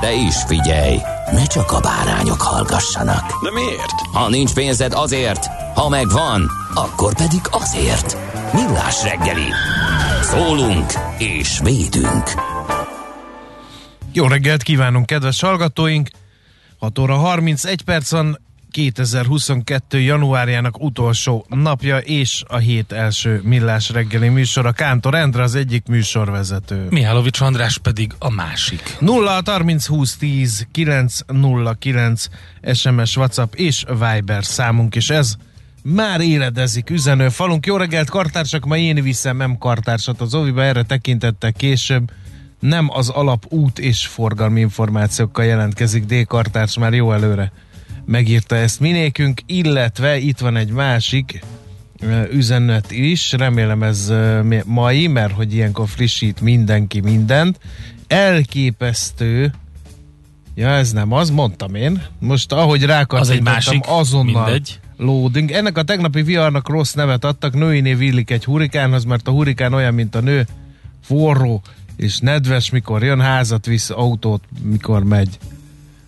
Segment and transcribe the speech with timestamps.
[0.00, 0.96] De is figyelj,
[1.32, 3.42] ne csak a bárányok hallgassanak.
[3.42, 4.00] De miért?
[4.12, 8.16] Ha nincs pénzed azért, ha megvan, akkor pedig azért.
[8.52, 9.48] Millás reggeli.
[10.22, 12.30] Szólunk és védünk.
[14.12, 16.08] Jó reggelt kívánunk, kedves hallgatóink!
[16.78, 20.00] 6 óra 31 perc van, 2022.
[20.00, 24.72] januárjának utolsó napja és a hét első millás reggeli műsora.
[24.72, 26.86] Kántor Endre az egyik műsorvezető.
[26.90, 28.96] Mihálovics András pedig a másik.
[29.00, 32.26] 0 30 20 10 909
[32.72, 35.34] SMS, WhatsApp és Viber számunk, és ez
[35.82, 37.66] már éledezik üzenő falunk.
[37.66, 42.10] Jó reggelt, kartársak, ma én viszem nem kartársat az Oviba, erre tekintettek később.
[42.60, 47.52] Nem az alap út és forgalmi információkkal jelentkezik D-kartárs már jó előre
[48.04, 51.42] megírta ezt minékünk, illetve itt van egy másik
[52.32, 54.12] üzenet is, remélem ez
[54.64, 57.58] mai, mert hogy ilyenkor frissít mindenki mindent.
[58.06, 59.52] Elképesztő
[60.54, 62.02] Ja, ez nem az, mondtam én.
[62.18, 64.80] Most ahogy Az egy másik, rákattintottam, azonnal mindegy.
[64.96, 65.50] loading.
[65.50, 69.72] Ennek a tegnapi viharnak rossz nevet adtak, női név illik egy hurikánhoz, mert a hurikán
[69.72, 70.46] olyan, mint a nő,
[71.04, 71.62] forró
[71.96, 75.38] és nedves, mikor jön, házat visz, autót, mikor megy.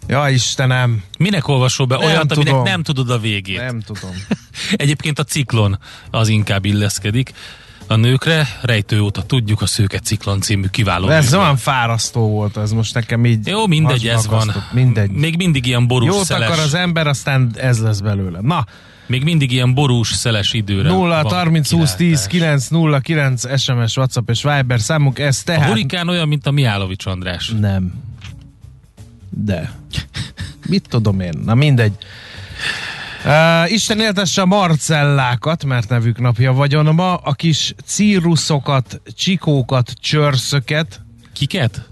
[0.09, 2.63] Ja, Istenem, Minek olvasol be Nem olyat, aminek tudom.
[2.63, 3.59] nem tudod a végét?
[3.59, 4.11] nem tudom.
[4.73, 5.79] Egyébként a ciklon
[6.11, 7.33] az inkább illeszkedik
[7.87, 8.47] a nőkre.
[8.63, 11.39] Rejtő óta tudjuk a Szőke Ciklon című kiváló Ez műsor.
[11.39, 14.53] olyan fárasztó volt, ez most nekem így Jó, mindegy, ez van.
[14.73, 15.11] Mindegy.
[15.11, 16.49] Még mindig ilyen borús Jót szeles.
[16.49, 18.39] akar az ember, aztán ez lesz belőle.
[18.41, 18.67] Na,
[19.07, 22.67] Még mindig ilyen borús szeles időre 0 van 30 20 10 kilátás.
[22.67, 25.69] 9 0 9 SMS, WhatsApp és Viber számunk, ez A tehát...
[25.69, 27.53] hurikán olyan, mint a Mihálovics András.
[27.61, 27.93] Nem.
[29.35, 29.73] De.
[30.67, 31.33] Mit tudom én?
[31.45, 31.93] Na mindegy.
[33.25, 41.01] Uh, Isten éltesse a marcellákat, mert nevük napja vagyon ma, a kis círuszokat, csikókat, csörszöket.
[41.33, 41.89] Kiket?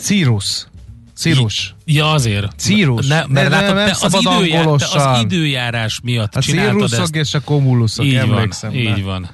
[0.00, 0.66] Círus.
[1.14, 1.74] Círus.
[1.84, 2.58] Ja, azért.
[2.58, 3.06] Círus.
[3.06, 7.14] Ne, mert nem- látod, nem te az, időjár, te az időjárás miatt A csináltad ezt.
[7.16, 8.72] és a komuluszok, Így van, emlékszem.
[8.72, 8.78] rá.
[8.78, 9.30] így van.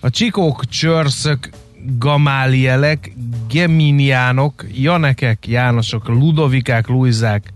[0.00, 1.50] A csikók, csörszök,
[1.98, 3.12] gamálielek,
[3.50, 7.52] geminiánok, janekek, jánosok, ludovikák, luizák,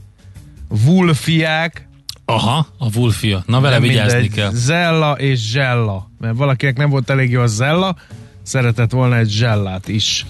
[0.69, 1.89] vulfiák,
[2.27, 3.43] Aha, a Wolfia.
[3.47, 4.51] Na vele vigyázni mindegy, kell.
[4.53, 6.11] Zella és Zsella.
[6.21, 7.97] Mert valakinek nem volt elég jó a Zella,
[8.43, 10.27] szeretett volna egy Zsellát is.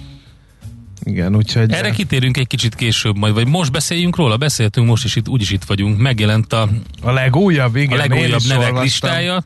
[1.02, 1.72] Igen, úgyhogy...
[1.72, 5.50] Erre kitérünk egy kicsit később majd, vagy most beszéljünk róla, beszéltünk most is itt, úgyis
[5.50, 5.98] itt vagyunk.
[5.98, 6.68] Megjelent a,
[7.02, 7.98] A legújabb, igen.
[7.98, 8.82] a legújabb nevek olvastam.
[8.82, 9.44] listája.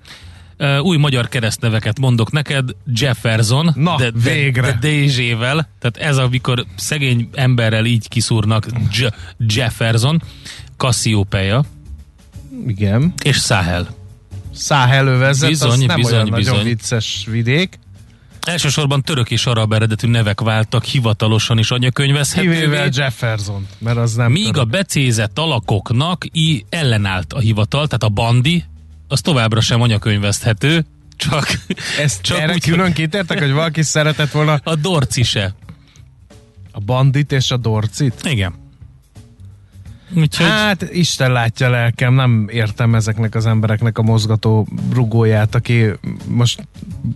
[0.60, 4.78] Uh, új magyar keresztneveket mondok neked, Jefferson, Na, de, de, végre.
[4.80, 10.22] de DZ-vel, tehát ez amikor szegény emberrel így kiszúrnak J- Jefferson,
[10.76, 11.64] Cassiopeia
[12.66, 13.12] Igen.
[13.24, 13.88] és Sahel.
[14.54, 16.64] Száhelővezet, Bizony, az nem bizony, olyan nagyon bizony.
[16.64, 17.78] vicces vidék.
[18.42, 22.88] Elsősorban török és arab eredetű nevek váltak hivatalosan is Kivéve anyakönyvezhetővé.
[22.92, 24.70] Jefferson, mert az nem Míg a tudom.
[24.70, 28.64] becézett alakoknak i ellenállt a hivatal, tehát a bandi,
[29.08, 30.84] az továbbra sem anyakönyvezhető,
[31.16, 31.46] csak,
[31.98, 35.54] Ezt csak erre úgy, külön kitértek, hogy valaki szeretett volna a dorci se.
[36.72, 38.14] a bandit és a dorcit?
[38.24, 38.54] Igen.
[40.14, 45.84] Úgyhogy Hát Isten látja lelkem, nem értem ezeknek az embereknek a mozgató rugóját, aki
[46.26, 46.68] most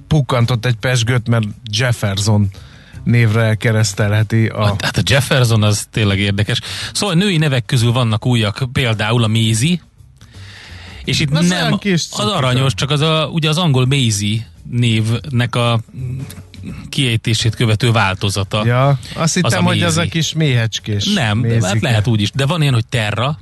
[0.06, 2.49] pukkantott egy pesgőt, mert Jefferson
[3.05, 4.64] névre keresztelheti a...
[4.64, 6.61] hát a Jefferson az tényleg érdekes.
[6.93, 9.81] Szóval női nevek közül vannak újak, például a Maisie,
[11.04, 15.54] és itt Az nem kis az aranyos, csak az a, ugye az angol Maisie névnek
[15.54, 15.81] a
[16.88, 18.66] kiejtését követő változata.
[18.66, 21.12] Ja, azt hittem, a hogy az a kis méhecskés.
[21.12, 21.78] Nem, de hát mézike.
[21.88, 22.31] lehet úgy is.
[22.31, 23.38] De van ilyen, hogy Terra,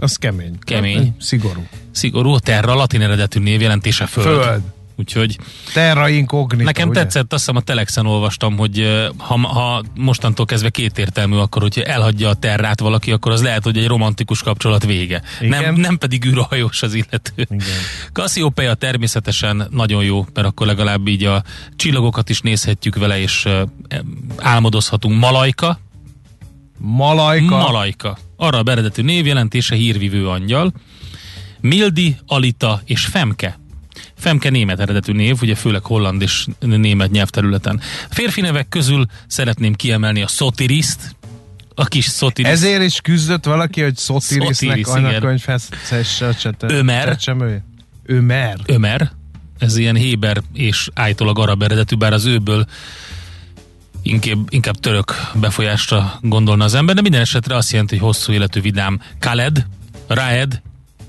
[0.00, 0.58] Az kemény.
[0.60, 1.14] Kemény.
[1.20, 1.66] Szigorú.
[1.90, 4.42] szigorú, Terra, latin eredetű név jelentése Föld.
[4.42, 4.62] Föld.
[4.98, 5.38] Úgyhogy
[5.72, 7.00] Terra incognita, nekem ugye?
[7.00, 12.28] tetszett, azt hiszem a Telexen olvastam, hogy ha, ha mostantól kezdve kétértelmű, akkor hogyha elhagyja
[12.28, 15.22] a terrát valaki, akkor az lehet, hogy egy romantikus kapcsolat vége.
[15.40, 15.62] Igen.
[15.62, 17.32] Nem, nem pedig űrhajós az illető.
[17.36, 17.66] Igen.
[18.12, 21.42] Cassiopeia természetesen nagyon jó, mert akkor legalább így a
[21.76, 23.48] csillagokat is nézhetjük vele, és
[24.36, 25.18] álmodozhatunk.
[25.18, 25.78] Malajka,
[26.78, 27.56] Malajka.
[27.56, 28.18] Malajka.
[28.36, 30.72] Arra a eredetű névjelentése hírvivő angyal.
[31.60, 33.58] Mildi, Alita és Femke.
[34.18, 37.80] Femke német eredetű név, ugye főleg holland és német nyelvterületen.
[38.10, 41.16] Férfi nevek közül szeretném kiemelni a Sotiriszt,
[41.74, 42.54] a kis Sotiriszt.
[42.54, 45.68] Ezért is küzdött valaki, hogy Sotirisnek Sotiris, anyakönyvhez.
[46.72, 47.04] Ömer.
[47.04, 47.64] csecsemője.
[48.06, 48.58] Ömer.
[48.66, 49.10] Ömer,
[49.58, 52.66] ez ilyen Héber és állítólag arab eredetű, bár az őből
[54.02, 58.60] inkább, inkább török befolyásra gondolna az ember, de minden esetre azt jelenti, hogy hosszú életű
[58.60, 59.00] vidám.
[59.18, 59.66] Khaled,
[60.06, 60.60] Raed,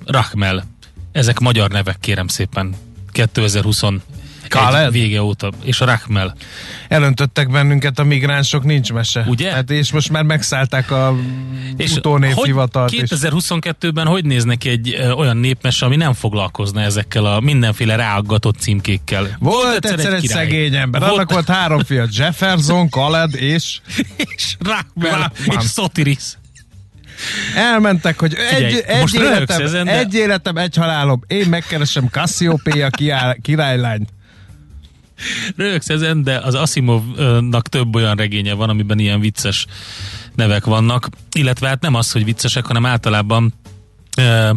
[0.05, 0.65] Rahmel.
[1.11, 2.75] Ezek magyar nevek, kérem szépen.
[3.25, 4.01] 2021
[4.47, 4.91] Khaled?
[4.91, 5.51] vége óta.
[5.63, 6.35] És a Rahmel.
[6.87, 9.25] Elöntöttek bennünket a migránsok, nincs mese.
[9.27, 9.51] Ugye?
[9.51, 11.15] Hát és most már megszállták a
[11.77, 12.89] És utónévhivatalt.
[12.89, 17.39] hogy és 2022-ben hogy néz neki egy ö, olyan népmese, ami nem foglalkozna ezekkel a
[17.39, 19.27] mindenféle ráaggatott címkékkel?
[19.39, 20.45] Volt egyszer egy király.
[20.45, 23.79] szegény ember, Volt- annak volt három fia, Jefferson, Khaled és
[24.35, 25.31] és Rahman.
[25.45, 26.23] és Sotiris.
[27.55, 31.21] Elmentek, hogy egy, Figyelj, egy, most röhögsz életem, ezen, de- egy életem, egy halálom.
[31.27, 32.89] Én megkeresem Cassiopeia
[33.41, 34.09] királylányt.
[35.55, 39.65] Rögsz ezen, de az Asimovnak több olyan regénye van, amiben ilyen vicces
[40.35, 43.53] nevek vannak, illetve hát nem az, hogy viccesek, hanem általában
[44.17, 44.51] ö,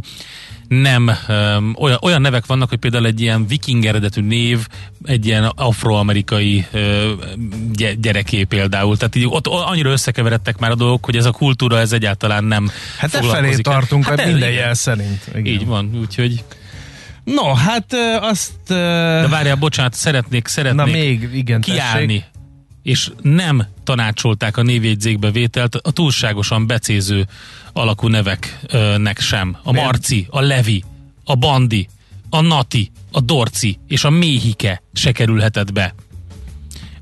[0.81, 4.67] nem ö, olyan, olyan nevek vannak, hogy például egy ilyen viking eredetű név,
[5.05, 6.67] egy ilyen afroamerikai
[7.73, 8.97] gy- gyereké például.
[8.97, 12.71] Tehát így ott annyira összekeveredtek már a dolgok, hogy ez a kultúra ez egyáltalán nem
[12.99, 14.61] Hát e felé tartunk, hát ez- minden igen.
[14.63, 15.25] jel szerint.
[15.35, 15.47] Igen.
[15.47, 16.45] Így van, úgyhogy
[17.25, 18.53] No, hát ö, azt...
[18.69, 22.31] ö, de várjál, bocsánat, szeretnék, szeretnék Na még, igen, kiállni, tessék.
[22.83, 27.27] És nem tanácsolták a névjegyzékbe vételt a túlságosan becéző
[27.73, 29.57] alakú neveknek sem.
[29.63, 29.73] A?
[29.73, 30.85] Marci, a Levi,
[31.25, 31.89] a Bandi,
[32.31, 35.95] a Nati, a Dorci és a Méhike se kerülhetett be.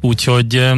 [0.00, 0.70] Úgyhogy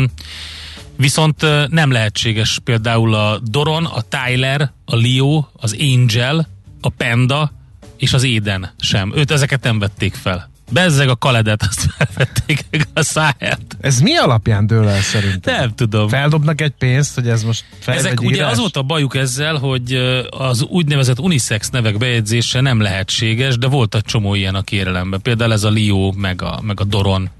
[0.96, 6.48] viszont nem lehetséges például a Doron, a Tyler, a Leo, az Angel,
[6.80, 7.52] a Panda
[7.96, 9.12] és az Éden sem.
[9.16, 10.50] Őt ezeket nem vették fel.
[10.72, 12.64] Bezzeg a Kaledet, azt felvették
[12.94, 13.76] a Száhelt.
[13.80, 15.54] Ez mi alapján dől el szerintem?
[15.60, 16.08] Nem tudom.
[16.08, 18.50] Feldobnak egy pénzt, hogy ez most fel Ezek ugye írás?
[18.50, 19.94] az volt a bajuk ezzel, hogy
[20.30, 25.22] az úgynevezett unisex nevek bejegyzése nem lehetséges, de volt egy csomó ilyen a kérelemben.
[25.22, 27.30] Például ez a Leo, meg a, meg a Doron.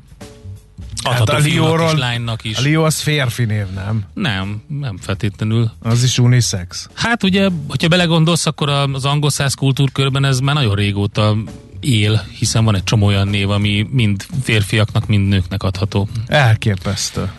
[1.04, 2.56] Hát a Leo-ról- is, lánynak is.
[2.56, 4.04] A Leo az férfi név, nem?
[4.14, 5.70] Nem, nem feltétlenül.
[5.82, 6.88] Az is unisex.
[6.94, 11.36] Hát ugye, hogyha belegondolsz, akkor az angol száz kultúrkörben ez már nagyon régóta
[11.82, 16.08] él, hiszen van egy csomó olyan név, ami mind férfiaknak, mind nőknek adható.
[16.26, 17.30] Elképesztő.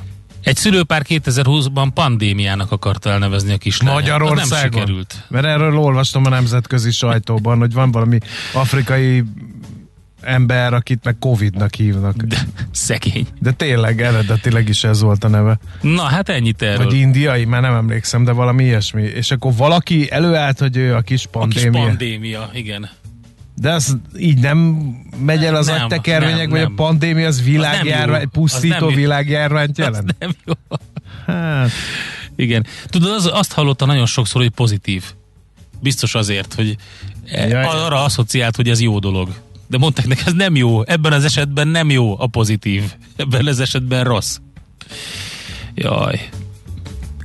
[0.44, 4.02] Egy szülőpár 2020-ban pandémiának akarta elnevezni a kislányát.
[4.02, 4.72] Az nem Magyarországon?
[4.80, 5.26] sikerült.
[5.30, 8.18] Mert erről olvastam a nemzetközi sajtóban, hogy van valami
[8.54, 9.24] afrikai
[10.22, 12.16] ember, akit meg Covid-nak hívnak.
[12.16, 12.38] De
[12.72, 13.28] szegény.
[13.40, 15.60] De tényleg eredetileg is ez volt a neve.
[15.82, 16.86] Na, hát ennyit erről.
[16.86, 19.02] Vagy indiai, már nem emlékszem, de valami ilyesmi.
[19.02, 21.82] És akkor valaki előállt, hogy ő a kis A kis pandémia.
[21.88, 22.90] pandémia, igen.
[23.56, 24.58] De az így nem
[25.20, 26.76] megy el az Nem, agytekervények, nem, vagy a nem.
[26.76, 28.28] pandémia az világjárvány, jó.
[28.28, 30.10] pusztító világjárványt jelent?
[30.10, 30.54] Az nem jó.
[31.26, 31.70] Hát,
[32.36, 32.66] Igen.
[32.86, 35.04] Tudod, az, azt hallotta nagyon sokszor, hogy pozitív.
[35.80, 36.76] Biztos azért, hogy
[37.26, 37.50] Jaj.
[37.50, 37.64] Jaj.
[37.64, 39.30] arra asszociált, hogy ez jó dolog.
[39.68, 40.82] De mondták neki, ez nem jó.
[40.86, 42.84] Ebben az esetben nem jó a pozitív.
[43.16, 44.38] Ebben az esetben rossz.
[45.76, 46.30] Jaj.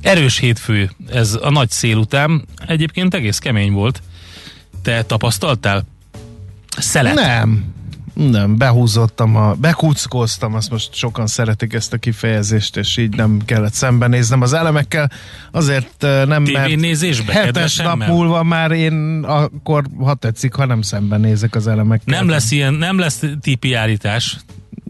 [0.01, 2.45] Erős hétfő, ez a nagy szél után.
[2.67, 4.01] Egyébként egész kemény volt.
[4.81, 5.83] Te tapasztaltál?
[6.77, 7.13] Szelet.
[7.13, 7.77] nem.
[8.13, 13.73] Nem, behúzottam, a, bekuckoztam, azt most sokan szeretik ezt a kifejezést, és így nem kellett
[13.73, 15.11] szembenéznem az elemekkel.
[15.51, 15.95] Azért
[16.25, 22.17] nem, mert hetes nap múlva már én akkor, ha tetszik, ha nem szembenézek az elemekkel.
[22.19, 24.37] Nem lesz ilyen, nem lesz tipi állítás.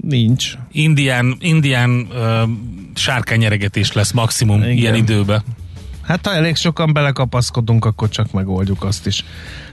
[0.01, 0.53] Nincs.
[0.71, 2.50] Indián, indián uh,
[2.95, 4.62] sárkányeregetés lesz maximum.
[4.62, 4.77] Igen.
[4.77, 5.43] ilyen időben.
[6.01, 9.24] Hát ha elég sokan belekapaszkodunk, akkor csak megoldjuk azt is.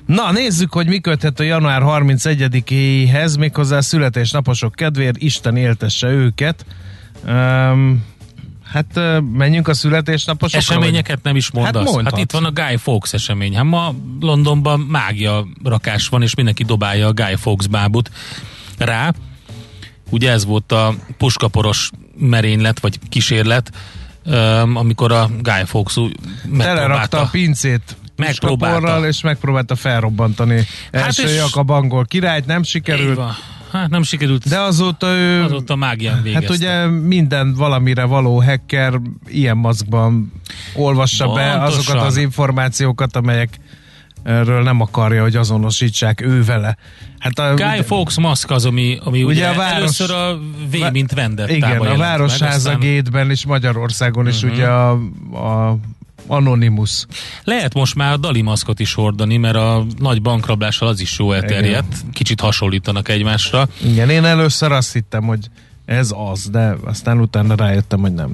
[0.07, 1.01] Na, nézzük, hogy mi
[1.37, 6.67] a január 31-éhez, méghozzá születésnaposok kedvéért, Isten éltesse őket.
[7.27, 8.05] Um,
[8.65, 9.01] hát
[9.33, 10.59] menjünk a születésnaposokra?
[10.59, 11.73] Eseményeket nem is mondasz.
[11.75, 12.15] Hát Hát, mondhatsz.
[12.15, 13.55] hát itt van a Guy Fawkes esemény.
[13.57, 18.11] Hát ma Londonban mágia rakás van, és mindenki dobálja a Guy Fawkes bábut
[18.79, 19.13] rá.
[20.11, 23.71] Ugye ez volt a puskaporos merénylet, vagy kísérlet,
[24.75, 26.17] amikor a Guy Fawkes úgy
[26.59, 27.29] Telerakta a megpróbálta.
[27.31, 29.07] pincét Megpróbálta.
[29.07, 30.57] és megpróbálta felrobbantani.
[30.93, 33.21] Hát első és- Jakab angol királyt, nem sikerült.
[33.73, 34.49] Hát nem sikerült.
[34.49, 35.43] De azóta ő...
[35.43, 36.47] Azóta mágián végezte.
[36.47, 40.33] Hát ugye minden valamire való hacker ilyen maszkban
[40.75, 41.79] olvassa be Pontosan.
[41.79, 43.59] azokat az információkat, amelyek
[44.23, 46.77] erről nem akarja, hogy azonosítsák ő vele.
[47.19, 50.39] Hát a, Guy Fawkes maszk az, ami, ami ugye, Ugye a ugye város- először a
[50.71, 54.53] V, mint vendettába Igen, a jelent meg, Városháza aztán gétben és Magyarországon is Mhm.
[54.53, 54.91] ugye a,
[55.33, 55.77] a
[56.27, 57.07] Anonymous.
[57.45, 61.33] Lehet most már a Dali maszkot is hordani, mert a nagy bankrablással az is jó
[61.33, 61.95] elterjedt.
[62.13, 63.69] Kicsit hasonlítanak egymásra.
[63.85, 65.49] Igen, én először azt hittem, hogy
[65.87, 68.33] ez az, de aztán utána rájöttem, hogy nem.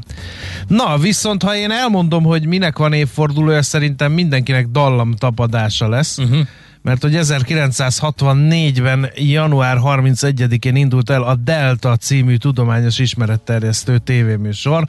[0.66, 6.46] Na, viszont ha én elmondom, hogy minek van évfordulója, szerintem mindenkinek dallam tapadása lesz, uh-huh.
[6.82, 14.84] mert hogy 1964-ben január 31-én indult el a Delta című tudományos ismeretterjesztő tévéműsor.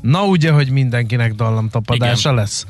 [0.00, 2.34] Na ugye, hogy mindenkinek dallam tapadása Igen.
[2.34, 2.66] lesz.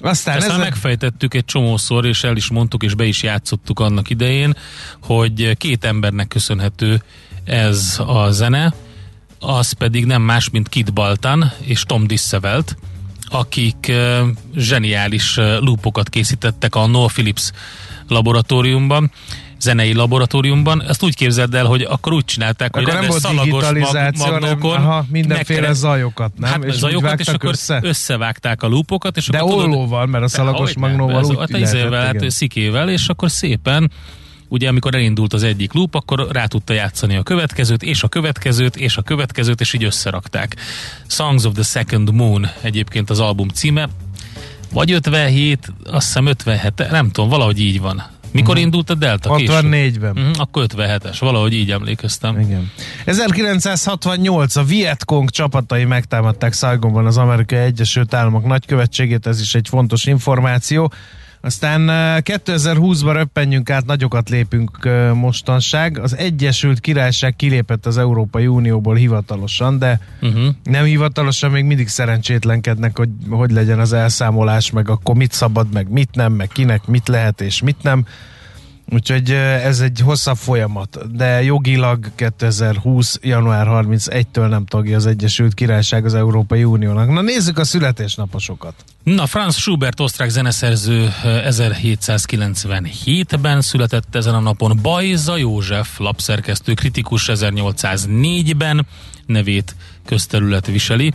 [0.00, 0.60] Aztán Ezt ezen...
[0.60, 4.56] megfejtettük egy csomószor, és el is mondtuk, és be is játszottuk annak idején,
[5.02, 7.02] hogy két embernek köszönhető
[7.44, 8.74] ez a zene,
[9.38, 12.76] az pedig nem más, mint Kid Baltan és Tom Dissevelt,
[13.28, 13.92] akik
[14.56, 17.52] zseniális loopokat készítettek a Noah Phillips
[18.08, 19.10] laboratóriumban,
[19.60, 20.82] zenei laboratóriumban.
[20.82, 24.24] Ezt úgy képzeld el, hogy akkor úgy csinálták, hogy Akkor nem rendes volt szalagos digitalizáció,
[24.24, 26.50] mag- hanem magnókon aha, mindenféle megkere- zajokat, nem?
[26.50, 27.80] Hát és zajokat, és akkor össze?
[27.82, 31.60] összevágták a loopokat, és De akkor ollóval, mert a szalagos Hogyne, magnóval ez- úgy lehetett,
[31.60, 33.90] izével, hát szikével, és akkor szépen
[34.50, 38.76] ugye amikor elindult az egyik loop, akkor rá tudta játszani a következőt, és a következőt,
[38.76, 40.56] és a következőt, és így összerakták.
[41.06, 43.88] Songs of the Second Moon egyébként az album címe,
[44.72, 48.02] vagy 57, azt hiszem 57, nem tudom, valahogy így van.
[48.30, 48.62] Mikor uh-huh.
[48.62, 49.34] indult a Delta?
[49.34, 49.64] Később?
[49.64, 50.10] 64-ben.
[50.10, 52.40] Uh-huh, akkor 57-es, valahogy így emlékeztem.
[52.40, 52.70] Igen.
[53.04, 60.04] 1968 a Vietcong csapatai megtámadták Saigonban az Amerikai Egyesült Államok nagykövetségét, ez is egy fontos
[60.04, 60.92] információ.
[61.40, 65.98] Aztán eh, 2020-ban röppenjünk át, nagyokat lépünk eh, mostanság.
[65.98, 70.48] Az Egyesült Királyság kilépett az Európai Unióból hivatalosan, de Uh-huh.
[70.62, 75.90] nem hivatalosan még mindig szerencsétlenkednek, hogy hogy legyen az elszámolás, meg akkor mit szabad, meg
[75.90, 78.06] mit nem, meg kinek mit lehet és mit nem.
[78.90, 83.18] Úgyhogy ez egy hosszabb folyamat, de jogilag 2020.
[83.22, 87.10] január 31-től nem tagja az Egyesült Királyság az Európai Uniónak.
[87.10, 88.74] Na nézzük a születésnaposokat.
[89.02, 94.78] Na, Franz Schubert, osztrák zeneszerző eh, 1797-ben született ezen a napon.
[94.82, 98.86] Bajza József, lapszerkesztő, kritikus 1804-ben
[99.26, 99.76] nevét
[100.06, 101.12] közterület viseli.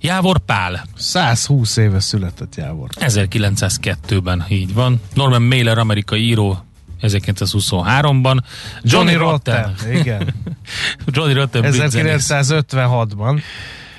[0.00, 2.88] Jávor Pál, 120 éve született Jávor.
[2.94, 5.00] 1902-ben, így van.
[5.14, 6.64] Norman Mailer, amerikai író,
[7.02, 8.38] 1923-ban.
[8.82, 10.34] Johnny Rotten, igen.
[11.06, 12.26] Johnny Rotten, brit zenész.
[12.32, 13.40] 1956-ban.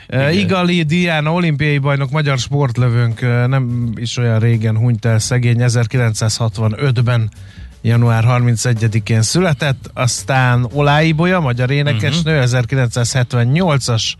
[0.09, 5.57] Uh, Igali Diana, olimpiai bajnok, magyar sportlövőnk uh, nem is olyan régen hunyt el szegény,
[5.59, 7.29] 1965-ben
[7.81, 12.43] január 31-én született, aztán Olái Bolya, magyar énekesnő, Mhm.
[12.43, 14.13] 1978-as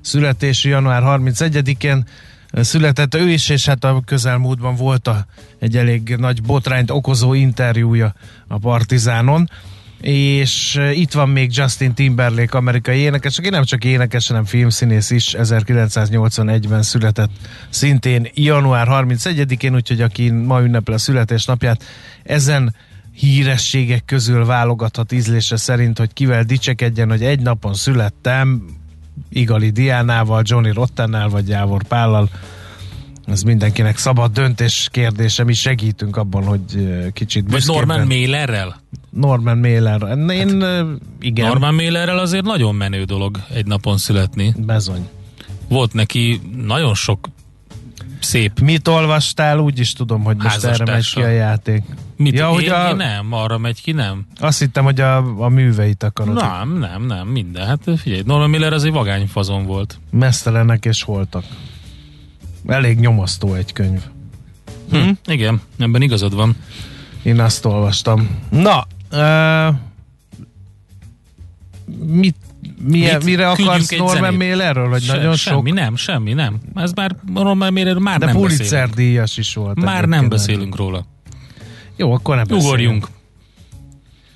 [0.00, 2.04] születésű január 31-én
[2.52, 5.26] született ő is, és hát a közelmúltban volt a,
[5.58, 8.14] egy elég nagy botrányt okozó interjúja
[8.48, 9.50] a Partizánon.
[10.00, 15.10] És eh, itt van még Justin Timberlake, amerikai énekes, aki nem csak énekes, hanem filmszínész
[15.10, 17.30] is, 1981-ben született,
[17.70, 21.84] szintén január 31-én, úgyhogy aki ma ünnepel a születésnapját,
[22.22, 22.74] ezen
[23.12, 28.62] hírességek közül válogathat ízlése szerint, hogy kivel dicsekedjen, hogy egy napon születtem,
[29.28, 32.28] Igali Diánával, Johnny Rottennel vagy Jávor Pállal.
[33.26, 36.62] Ez mindenkinek szabad döntés kérdése, mi segítünk abban, hogy
[37.12, 38.80] kicsit Vagy Norman Mailerrel?
[39.10, 40.02] Norman Mailer.
[40.30, 40.86] Én hát,
[41.20, 44.54] igen, Norman Mailerrel azért nagyon menő dolog egy napon születni.
[44.56, 45.08] bezony.
[45.68, 47.28] Volt neki nagyon sok
[48.20, 49.58] szép Mit olvastál?
[49.58, 51.82] Úgy is tudom, hogy most erre megy ki a játék.
[52.16, 54.26] Mit, ja, hogy a, nem, arra megy ki, nem.
[54.40, 56.34] azt hittem, hogy a, a műveit akarod.
[56.34, 57.66] Nem, nem, nem, minden.
[57.66, 59.98] Hát figyelj, Norman Miller az egy vagány fazon volt.
[60.10, 61.44] Mesztelenek és holtak.
[62.66, 64.02] Elég nyomasztó egy könyv.
[64.90, 65.10] Hm?
[65.26, 66.56] Igen, ebben igazad van.
[67.22, 68.28] Én azt olvastam.
[68.50, 69.74] Na, uh,
[72.06, 72.36] mit,
[72.82, 73.24] milyen, Mit?
[73.24, 74.34] mire akarsz Norman.
[74.34, 75.78] Mailerről, hogy Se, nagyon semmi, sok?
[75.78, 76.58] nem, semmi, nem.
[76.74, 78.94] Ez már Norman Miller már De nem Pulitzer beszélünk.
[78.94, 79.80] díjas is volt.
[79.80, 81.06] Már nem beszélünk róla.
[81.96, 82.66] Jó, akkor nem beszélünk.
[82.66, 83.08] Ugorjunk.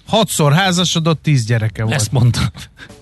[0.06, 1.94] Hatszor házasodott, tíz gyereke volt.
[1.94, 2.44] Ezt mondtam.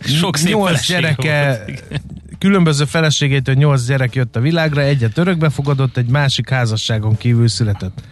[0.00, 2.02] Sok szép nyolc gyereke, volt.
[2.38, 8.02] különböző feleségétől nyolc gyerek jött a világra, egyet örökbe fogadott, egy másik házasságon kívül született.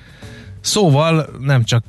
[0.60, 1.84] Szóval nem csak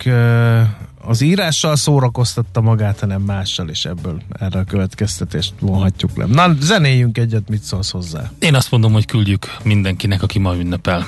[1.10, 6.25] az írással szórakoztatta magát, hanem mással is ebből erre a következtetést vonhatjuk le.
[6.25, 8.32] Na, zenéljünk egyet, mit szólsz hozzá?
[8.39, 11.06] Én azt mondom, hogy küldjük mindenkinek, aki ma ünnepel.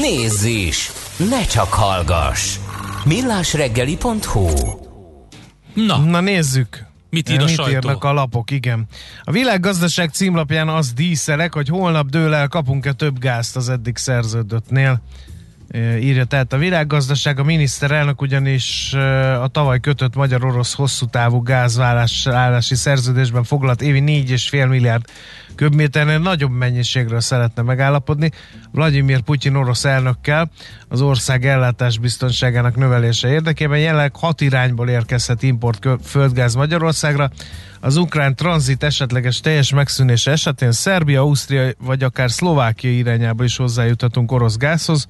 [0.00, 0.90] Nézz is!
[1.30, 2.56] Ne csak hallgass!
[3.04, 4.48] millásreggeli.hu
[5.74, 6.86] Na, Na nézzük.
[7.10, 7.70] Mit ír a Mit sajtó?
[7.70, 8.86] írnak a lapok, igen.
[9.22, 15.00] A világgazdaság címlapján az díszelek, hogy holnap dől el, kapunk-e több gázt az eddig szerződöttnél.
[16.00, 18.92] Írja tehát a világgazdaság, a miniszterelnök ugyanis
[19.40, 25.04] a tavaly kötött magyar-orosz hosszú távú gázvállási szerződésben foglalt évi 4,5 milliárd
[25.54, 28.30] köbméternél nagyobb mennyiségről szeretne megállapodni.
[28.72, 30.50] Vladimir Putyin orosz elnökkel
[30.88, 37.30] az ország ellátás biztonságának növelése érdekében jelenleg hat irányból érkezhet import földgáz Magyarországra.
[37.80, 44.32] Az ukrán tranzit esetleges teljes megszűnése esetén Szerbia, Ausztria vagy akár Szlovákia irányába is hozzájuthatunk
[44.32, 45.06] orosz gázhoz.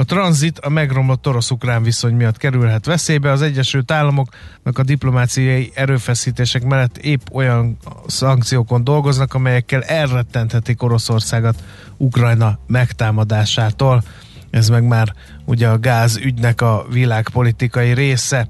[0.00, 3.30] A tranzit a megromlott orosz-ukrán viszony miatt kerülhet veszélybe.
[3.30, 7.76] Az Egyesült Államoknak a diplomáciai erőfeszítések mellett épp olyan
[8.06, 11.62] szankciókon dolgoznak, amelyekkel elrettenthetik Oroszországot
[11.96, 14.02] Ukrajna megtámadásától.
[14.50, 15.14] Ez meg már
[15.44, 18.48] ugye a gáz ügynek a világpolitikai része.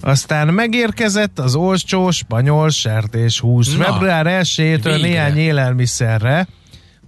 [0.00, 3.76] Aztán megérkezett az olcsó spanyol sertéshús.
[3.76, 4.96] Na, Február 1-től végre.
[4.96, 6.48] néhány élelmiszerre,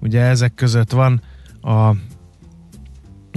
[0.00, 1.23] ugye ezek között van
[1.62, 1.94] a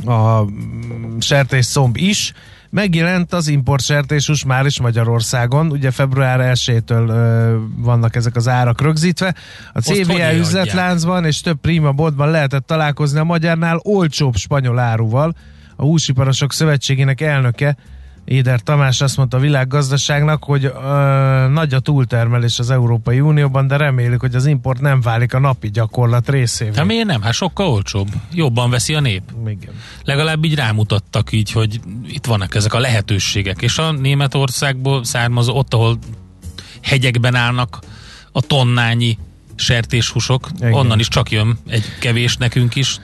[0.06, 2.34] a mm, sertésszomb is,
[2.70, 8.82] megjelent az import sertéshús már is Magyarországon, ugye február 1-től ö, vannak ezek az árak
[8.82, 9.36] rögzítve.
[9.74, 9.82] A
[10.30, 10.34] adják?
[10.36, 15.36] üzletláncban és több prima boltban lehetett találkozni a magyarnál olcsóbb spanyol áruval.
[15.76, 17.78] A Húsiparosok Szövetségének elnöke
[18.25, 23.77] Éder Tamás azt mondta a világgazdaságnak, hogy ö, nagy a túltermelés az Európai Unióban, de
[23.77, 26.72] remélik, hogy az import nem válik a napi gyakorlat részévé.
[26.75, 27.22] Hát miért nem?
[27.22, 28.08] Hát sokkal olcsóbb.
[28.34, 29.24] Jobban veszi a nép.
[29.48, 29.74] Igen.
[30.03, 33.62] Legalább így rámutattak így, hogy itt vannak ezek a lehetőségek.
[33.62, 35.98] És a Németországból származó, ott, ahol
[36.82, 37.80] hegyekben állnak
[38.32, 39.18] a tonnányi
[39.56, 40.74] sertéshúsok, Igen.
[40.74, 43.00] onnan is csak jön egy kevés nekünk is.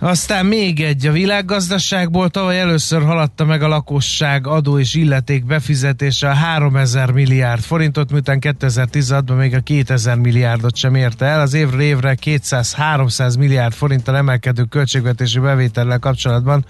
[0.00, 6.28] Aztán még egy a világgazdaságból tavaly először haladta meg a lakosság adó és illeték befizetése
[6.28, 11.40] a 3000 milliárd forintot, miután 2016-ban még a 2000 milliárdot sem érte el.
[11.40, 16.64] Az évről évre 200-300 milliárd forinttal emelkedő költségvetési bevétellel kapcsolatban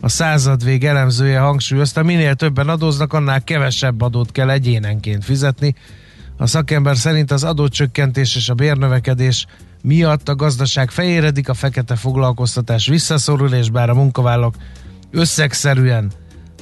[0.00, 5.74] a századvég elemzője hangsúlyozta, minél többen adóznak, annál kevesebb adót kell egyénenként fizetni.
[6.36, 9.46] A szakember szerint az adócsökkentés és a bérnövekedés
[9.82, 14.54] miatt a gazdaság feléredik, a fekete foglalkoztatás visszaszorul, és bár a munkavállalók
[15.10, 16.12] összegszerűen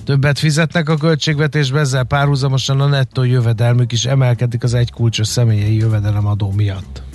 [0.04, 6.52] többet fizetnek a költségvetésbe, ezzel párhuzamosan a nettó jövedelmük is emelkedik az egykulcsos személyi jövedelemadó
[6.52, 7.05] miatt.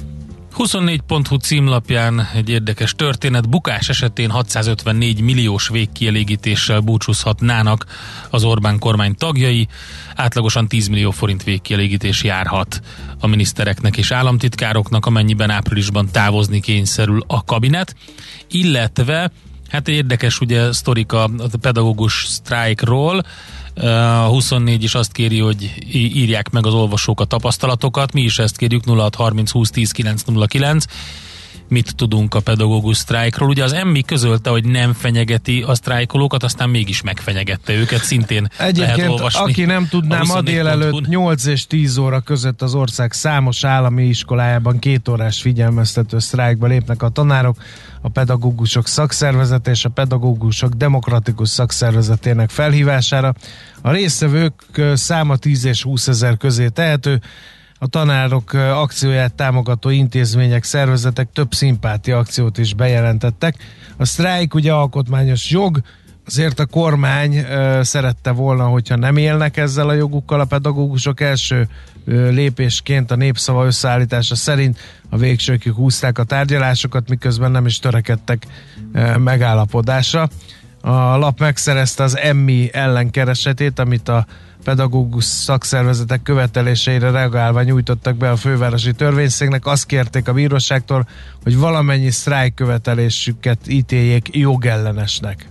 [0.57, 3.49] 24.hu címlapján egy érdekes történet.
[3.49, 7.85] Bukás esetén 654 milliós végkielégítéssel búcsúzhatnának
[8.29, 9.67] az Orbán kormány tagjai.
[10.15, 12.81] Átlagosan 10 millió forint végkielégítés járhat
[13.19, 17.95] a minisztereknek és államtitkároknak, amennyiben áprilisban távozni kényszerül a kabinet.
[18.49, 19.31] Illetve
[19.71, 21.29] Hát érdekes ugye sztorika a
[21.61, 23.23] pedagógus sztrájkról,
[23.75, 28.13] a 24 is azt kéri, hogy írják meg az olvasók a tapasztalatokat.
[28.13, 30.85] Mi is ezt kérjük 0630 20 10 909.
[31.71, 33.49] Mit tudunk a pedagógus sztrájkról?
[33.49, 38.03] Ugye az emmi közölte, hogy nem fenyegeti a sztrájkolókat, aztán mégis megfenyegette őket.
[38.03, 39.39] Szintén lehet Egyébként, olvasni.
[39.39, 40.45] aki nem tudná, a ma 24.hu-n.
[40.45, 46.67] délelőtt 8 és 10 óra között az ország számos állami iskolájában két órás figyelmeztető sztrájkba
[46.67, 47.57] lépnek a tanárok,
[48.01, 53.33] a pedagógusok szakszervezete és a pedagógusok demokratikus szakszervezetének felhívására.
[53.81, 57.21] A résztvevők száma 10 és 20 ezer közé tehető,
[57.83, 63.55] a tanárok akcióját támogató intézmények, szervezetek több szimpátia akciót is bejelentettek.
[63.97, 65.81] A sztrájk ugye alkotmányos jog,
[66.25, 67.45] Azért a kormány
[67.81, 71.21] szerette volna, hogyha nem élnek ezzel a jogukkal a pedagógusok.
[71.21, 71.67] Első
[72.05, 78.47] lépésként a népszava összeállítása szerint a végsőkig húzták a tárgyalásokat, miközben nem is törekedtek
[78.93, 80.29] ö, megállapodásra.
[80.81, 84.25] A lap megszerezte az emmi ellenkeresetét, amit a
[84.63, 89.65] pedagógus szakszervezetek követeléseire reagálva nyújtottak be a fővárosi törvényszéknek.
[89.65, 91.07] Azt kérték a bíróságtól,
[91.43, 95.49] hogy valamennyi sztrájk követelésüket ítéljék jogellenesnek.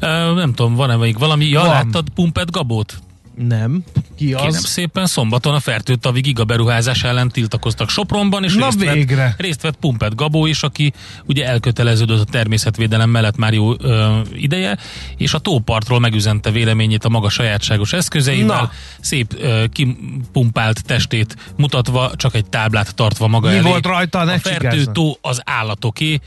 [0.00, 1.48] Ö, nem tudom, van-e még valami?
[1.48, 1.68] Ja, Van.
[1.68, 2.98] láttad Pumpet Gabót?
[3.34, 3.84] Nem.
[4.16, 4.40] Ki az?
[4.42, 9.16] Kérem szépen, szombaton a fertőtavi gigaberuházás ellen tiltakoztak Sopronban, és Na részt, végre.
[9.16, 10.92] Vett, részt vett Pumpet Gabó is, aki
[11.26, 14.78] ugye elköteleződött a természetvédelem mellett már jó ö, ideje,
[15.16, 18.70] és a tópartról megüzente véleményét a maga sajátságos eszközeivel, Na.
[19.00, 23.68] szép ö, kipumpált testét mutatva, csak egy táblát tartva maga Mi elé.
[23.68, 24.24] volt rajta?
[24.24, 26.20] Ne a fertőtó az állatoké,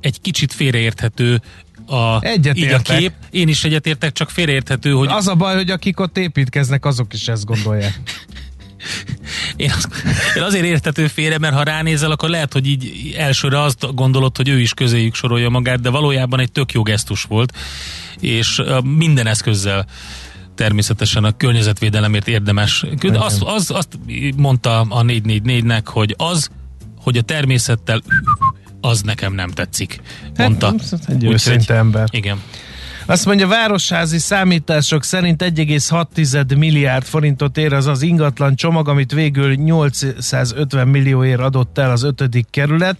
[0.00, 1.40] egy kicsit félreérthető
[1.88, 2.22] a,
[2.54, 3.12] így a kép.
[3.30, 7.28] Én is egyetértek, csak félreérthető, hogy Az a baj, hogy akik ott építkeznek, azok is
[7.28, 8.00] ezt gondolják.
[9.56, 9.88] Én, az,
[10.36, 14.48] én azért értető félre, mert ha ránézel, akkor lehet, hogy így elsőre azt gondolod, hogy
[14.48, 17.52] ő is közéjük sorolja magát, de valójában egy tök jó gesztus volt,
[18.20, 19.86] és minden eszközzel
[20.54, 22.84] természetesen a környezetvédelemért érdemes.
[23.00, 23.98] De azt, az, azt
[24.36, 26.50] mondta a 444-nek, hogy az,
[27.00, 28.02] hogy a természettel
[28.80, 30.00] az nekem nem tetszik.
[30.36, 30.66] Mondta.
[30.66, 32.08] Hát, egy őszinte ember.
[32.10, 32.42] Igen.
[33.06, 39.54] Azt mondja, városházi számítások szerint 1,6 milliárd forintot ér az az ingatlan csomag, amit végül
[39.54, 42.96] 850 millióért adott el az ötödik kerület.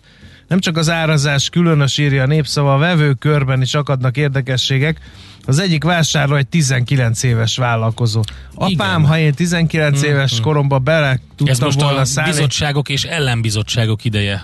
[0.48, 5.00] Nem csak az árazás különös írja a népszava, a vevőkörben is akadnak érdekességek.
[5.46, 8.22] Az egyik vásárló egy 19 éves vállalkozó.
[8.54, 9.06] Apám, Igen.
[9.06, 10.10] ha én 19 Mhm.
[10.10, 14.42] éves koromban bele tudtam Ez most volna a szállni, bizottságok és ellenbizottságok ideje.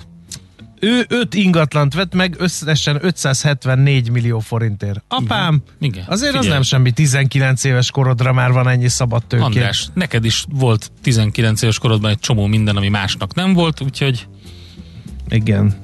[0.85, 5.03] Ő öt ingatlant vett meg összesen 574 millió forintért.
[5.09, 6.05] Apám, Igen.
[6.09, 6.53] azért az Figyelj.
[6.53, 9.43] nem semmi, 19 éves korodra már van ennyi szabad tőké.
[9.43, 14.27] András, neked is volt 19 éves korodban egy csomó minden, ami másnak nem volt, úgyhogy
[15.29, 15.75] Igen.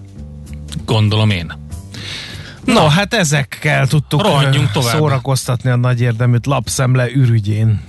[0.84, 1.52] gondolom én.
[2.64, 4.96] No, hát ezekkel tudtuk tovább.
[4.96, 7.80] szórakoztatni a nagy érdeműt lapszemle ürügyén.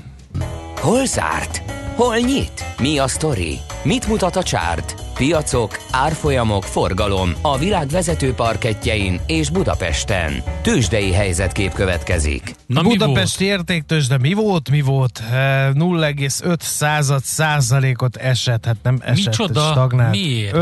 [0.75, 1.61] Hol zárt?
[1.95, 2.65] Hol nyit?
[2.79, 3.57] Mi a sztori?
[3.83, 4.95] Mit mutat a csárt?
[5.21, 10.43] Piacok, árfolyamok, forgalom a világ vezető parketjein és Budapesten.
[10.61, 12.55] Tősdei helyzetkép következik.
[12.65, 15.23] Na, Budapesti értéktős, de mi volt, mi volt?
[15.31, 19.69] Eh, 0,5 század százalékot esett, hát nem esett, Micsoda?
[19.71, 20.11] stagnált.
[20.11, 20.53] Miért?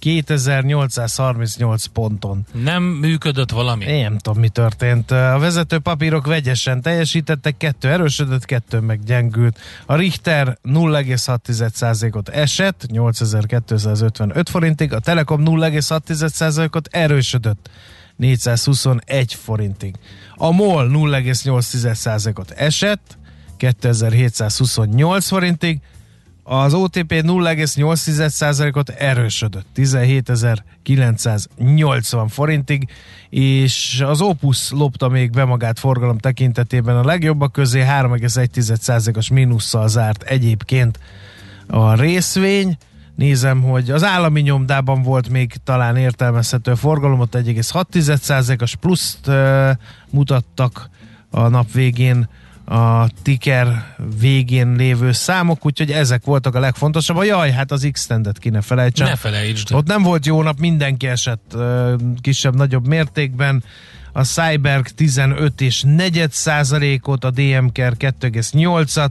[0.00, 2.46] 52.838 ponton.
[2.52, 3.84] Nem működött valami?
[3.84, 5.10] Én nem tudom, mi történt.
[5.10, 9.58] A vezető papírok vegyesen teljesítettek, kettő erősödött, kettő meg gyengült.
[9.86, 17.70] A Richter 0,6%-ot esett, 8255 forintig, a Telekom 0,6%-ot erősödött,
[18.16, 19.94] 421 forintig.
[20.34, 23.18] A MOL 0,8%-ot esett,
[23.56, 25.80] 2728 forintig,
[26.52, 32.88] az OTP 0,8%-ot erősödött, 17.980 forintig,
[33.28, 40.22] és az Opus lopta még be magát forgalom tekintetében a legjobbak közé 3,1%-os mínusszal zárt
[40.22, 40.98] egyébként
[41.66, 42.76] a részvény.
[43.16, 49.70] Nézem, hogy az állami nyomdában volt még talán értelmezhető forgalom, ott 1,6%-os pluszt uh,
[50.10, 50.90] mutattak
[51.30, 52.28] a nap végén
[52.70, 57.16] a ticker végén lévő számok, úgyhogy ezek voltak a legfontosabb.
[57.16, 59.06] A jaj, hát az X-tendet ki ne felejtsem.
[59.06, 59.74] Ne felejtsd.
[59.74, 61.56] Ott nem volt jó nap, mindenki esett
[62.20, 63.64] kisebb-nagyobb mértékben.
[64.12, 69.10] A Cyberg 15 és 4 százalékot, a DMKR 2,8-at,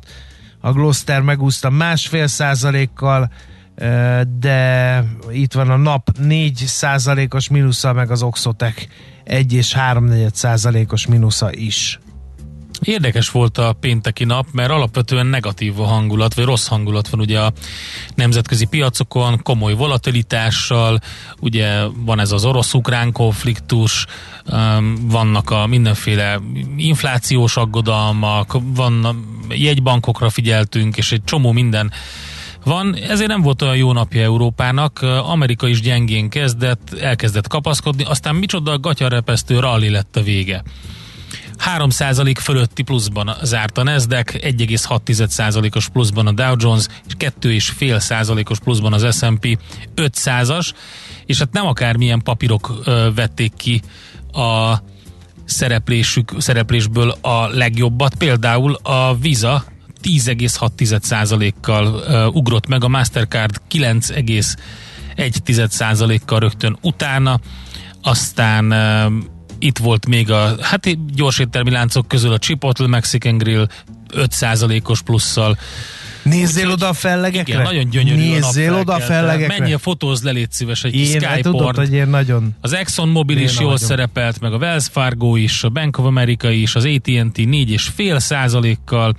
[0.60, 3.32] a Gloster megúszta másfél százalékkal,
[4.39, 8.88] de itt van a nap 4 százalékos mínusza, meg az Oxotec
[9.24, 12.00] 1 és 3 százalékos mínusza is.
[12.81, 17.39] Érdekes volt a pénteki nap, mert alapvetően negatív a hangulat, vagy rossz hangulat van ugye
[17.39, 17.53] a
[18.15, 20.99] nemzetközi piacokon, komoly volatilitással,
[21.39, 24.05] ugye van ez az orosz-ukrán konfliktus,
[24.51, 26.39] um, vannak a mindenféle
[26.77, 31.91] inflációs aggodalmak, van jegybankokra figyeltünk, és egy csomó minden
[32.63, 38.35] van, ezért nem volt olyan jó napja Európának, Amerika is gyengén kezdett, elkezdett kapaszkodni, aztán
[38.35, 40.63] micsoda gatyarepesztő rally lett a vége.
[41.65, 49.17] 3% fölötti pluszban zárt a Nasdaq, 1,6%-os pluszban a Dow Jones, és 2,5%-os pluszban az
[49.17, 49.58] S&P
[49.95, 50.72] 500-as,
[51.26, 52.84] és hát nem akármilyen papírok
[53.15, 53.82] vették ki
[54.32, 54.74] a
[55.45, 59.63] szereplésük, szereplésből a legjobbat, például a Visa
[60.04, 67.39] 10,6%-kal uh, ugrott meg, a Mastercard 9,1%-kal rögtön utána,
[68.02, 68.72] aztán
[69.60, 73.67] itt volt még a hát gyors éttermi láncok közül a Chipotle Mexican Grill
[74.13, 75.58] 5%-os plusszal.
[76.24, 77.54] Nézzél Úgyhogy- oda a fellegekre?
[77.54, 79.60] Igen, nagyon gyönyörű Nézzél a oda a fellegekre?
[79.60, 81.78] Menjél fotózz le, légy szíves, egy Én Skyport.
[81.78, 82.56] hogy én nagyon...
[82.62, 83.88] Az Exxon Mobil is jól nagyon.
[83.88, 89.15] szerepelt, meg a Wells Fargo is, a Bank of America is, az AT&T 4,5 százalékkal,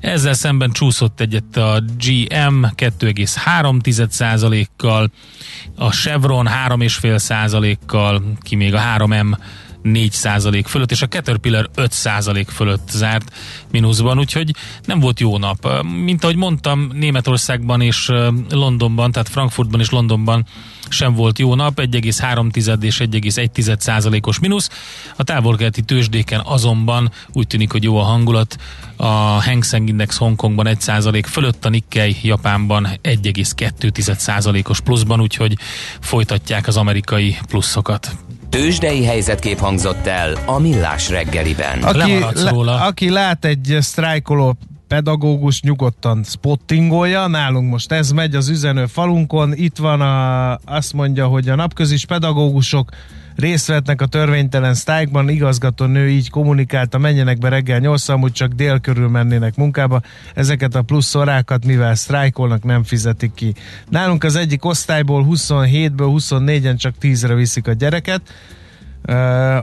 [0.00, 5.10] ezzel szemben csúszott egyet a GM 2,3 százalékkal,
[5.76, 9.36] a Chevron 3,5 százalékkal, ki még a 3M
[9.84, 13.32] 4 százalék fölött, és a Caterpillar 5 százalék fölött zárt
[13.70, 15.82] mínuszban, úgyhogy nem volt jó nap.
[16.04, 18.10] Mint ahogy mondtam, Németországban és
[18.48, 20.46] Londonban, tehát Frankfurtban és Londonban
[20.88, 24.70] sem volt jó nap, 1,3 és 1,1 százalékos mínusz.
[25.16, 28.56] A távolkeleti tőzsdéken azonban úgy tűnik, hogy jó a hangulat.
[28.96, 29.06] A
[29.42, 35.58] Hang Seng Index Hongkongban 1 százalék fölött, a Nikkei Japánban 1,2 százalékos pluszban, úgyhogy
[36.00, 38.16] folytatják az amerikai pluszokat.
[38.54, 41.82] Tőzsdei helyzetkép hangzott el a Millás reggeliben.
[41.82, 42.80] Aki, róla.
[42.80, 44.56] aki lát egy sztrájkoló
[44.88, 51.26] pedagógus nyugodtan spottingolja, nálunk most ez megy az üzenő falunkon, itt van a, azt mondja,
[51.26, 52.90] hogy a napközis pedagógusok
[53.36, 55.28] részt vehetnek a törvénytelen sztrájkban.
[55.28, 60.00] Igazgató nő így kommunikálta, menjenek be reggel 8 amúgy csak dél körül mennének munkába.
[60.34, 63.54] Ezeket a plusz órákat, mivel sztrájkolnak, nem fizetik ki.
[63.88, 68.22] Nálunk az egyik osztályból 27-ből 24-en csak 10-re viszik a gyereket.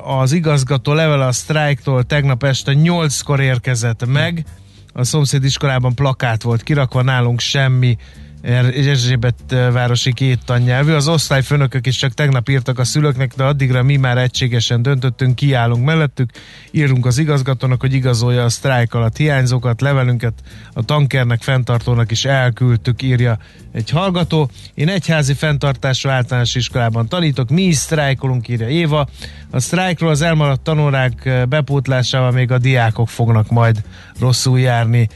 [0.04, 4.46] Az igazgató level a sztrájktól tegnap este 8-kor érkezett meg.
[4.94, 7.98] A szomszéd iskolában plakát volt kirakva, nálunk semmi
[8.42, 9.36] Erzsébet
[9.72, 10.92] városi két tannyelvű.
[10.92, 15.86] Az osztályfőnökök is csak tegnap írtak a szülőknek, de addigra mi már egységesen döntöttünk, kiállunk
[15.86, 16.30] mellettük,
[16.72, 20.34] írunk az igazgatónak, hogy igazolja a sztrájk alatt hiányzókat, levelünket
[20.74, 23.38] a tankernek, fenntartónak is elküldtük, írja
[23.72, 24.50] egy hallgató.
[24.74, 29.08] Én egyházi fenntartású általános iskolában tanítok, mi is sztrájkolunk, írja Éva.
[29.50, 33.82] A sztrájkról az elmaradt tanórák bepótlásával még a diákok fognak majd
[34.20, 35.08] rosszul járni,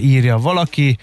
[0.00, 0.96] írja valaki.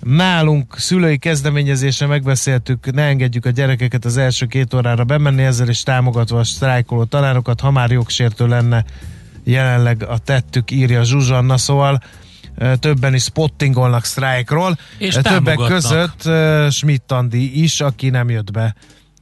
[0.00, 5.82] Nálunk szülői kezdeményezésre megbeszéltük, ne engedjük a gyerekeket az első két órára bemenni, ezzel is
[5.82, 8.84] támogatva a sztrájkoló tanárokat, ha már jogsértő lenne
[9.44, 12.02] jelenleg a tettük, írja Zsuzsanna, szóval
[12.78, 14.78] többen is spottingolnak sztrájkról.
[14.98, 16.22] És Többek között
[16.70, 18.74] Schmidt Andi is, aki nem jött be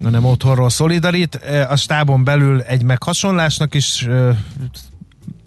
[0.02, 1.34] hanem otthonról szolidarít.
[1.68, 4.08] A stábon belül egy meghasonlásnak is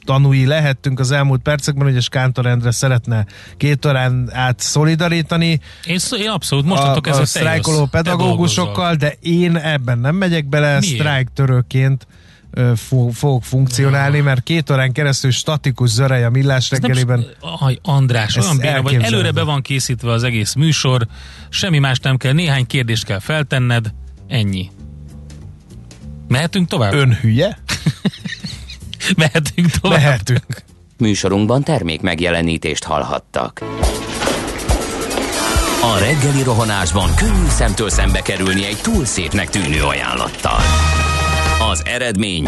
[0.09, 3.25] tanúi lehettünk az elmúlt percekben, hogy a Skántor Endre szeretne
[3.57, 9.15] két órán át szolidarítani Én, én abszolút most a, ez a a sztrájkoló pedagógusokkal, de
[9.19, 12.07] én ebben nem megyek bele, sztrájktörőként
[13.13, 17.05] fogok funkcionálni, mert két órán keresztül statikus zörej a millás s-
[17.59, 21.07] Aj, András, olyan béna vagy, előre be van készítve az egész műsor,
[21.49, 23.93] semmi más nem kell, néhány kérdést kell feltenned,
[24.27, 24.69] ennyi.
[26.27, 26.93] Mehetünk tovább?
[26.93, 27.57] Ön hülye?
[29.17, 29.99] Mehetünk tovább.
[29.99, 30.63] Lehetünk.
[30.97, 33.61] Műsorunkban termék megjelenítést hallhattak.
[35.81, 40.59] A reggeli rohanásban könnyű szemtől szembe kerülni egy túl szépnek tűnő ajánlattal.
[41.71, 42.47] Az eredmény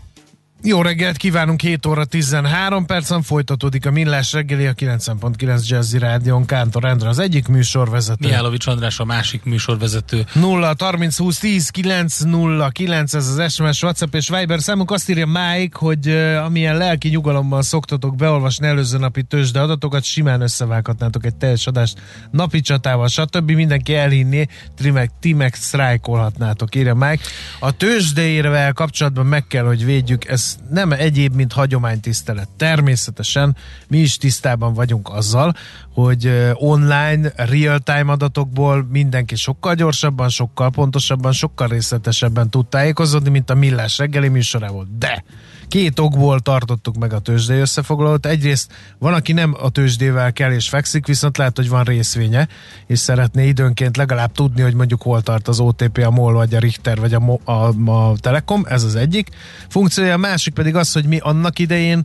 [0.63, 6.45] Jó reggelt kívánunk, 7 óra 13 percen folytatódik a Millás reggeli a 90.9 Jazzy Rádion
[6.45, 8.27] Kántor Endre az egyik műsorvezető.
[8.27, 10.25] Mihálovics András a másik műsorvezető.
[10.33, 15.09] 0 30 20 10 9 0 9 ez az SMS, WhatsApp és Viber számunk azt
[15.09, 21.25] írja Mike, hogy uh, amilyen lelki nyugalommal szoktatok beolvasni előző napi tőzsde adatokat, simán összevághatnátok
[21.25, 23.51] egy teljes adást napi csatával, stb.
[23.51, 24.47] Mindenki elhinné,
[24.77, 27.23] ti meg, ti meg sztrájkolhatnátok, írja Mike.
[27.59, 32.49] A tőzsdeirevel kapcsolatban meg kell, hogy védjük, ez nem egyéb, mint hagyománytisztelet.
[32.57, 33.55] Természetesen
[33.87, 35.53] mi is tisztában vagyunk azzal,
[35.93, 43.55] hogy online, real-time adatokból mindenki sokkal gyorsabban, sokkal pontosabban, sokkal részletesebben tud tájékozódni, mint a
[43.55, 44.87] Millás reggeli műsorával.
[44.99, 45.23] De
[45.71, 48.25] két okból tartottuk meg a tőzsdei összefoglalót.
[48.25, 52.47] Egyrészt van, aki nem a tőzsdével kell és fekszik, viszont lehet, hogy van részvénye,
[52.87, 56.59] és szeretné időnként legalább tudni, hogy mondjuk hol tart az OTP, a MOL, vagy a
[56.59, 59.29] Richter, vagy a, a, a Telekom, ez az egyik
[59.69, 60.13] funkciója.
[60.13, 62.03] A másik pedig az, hogy mi annak idején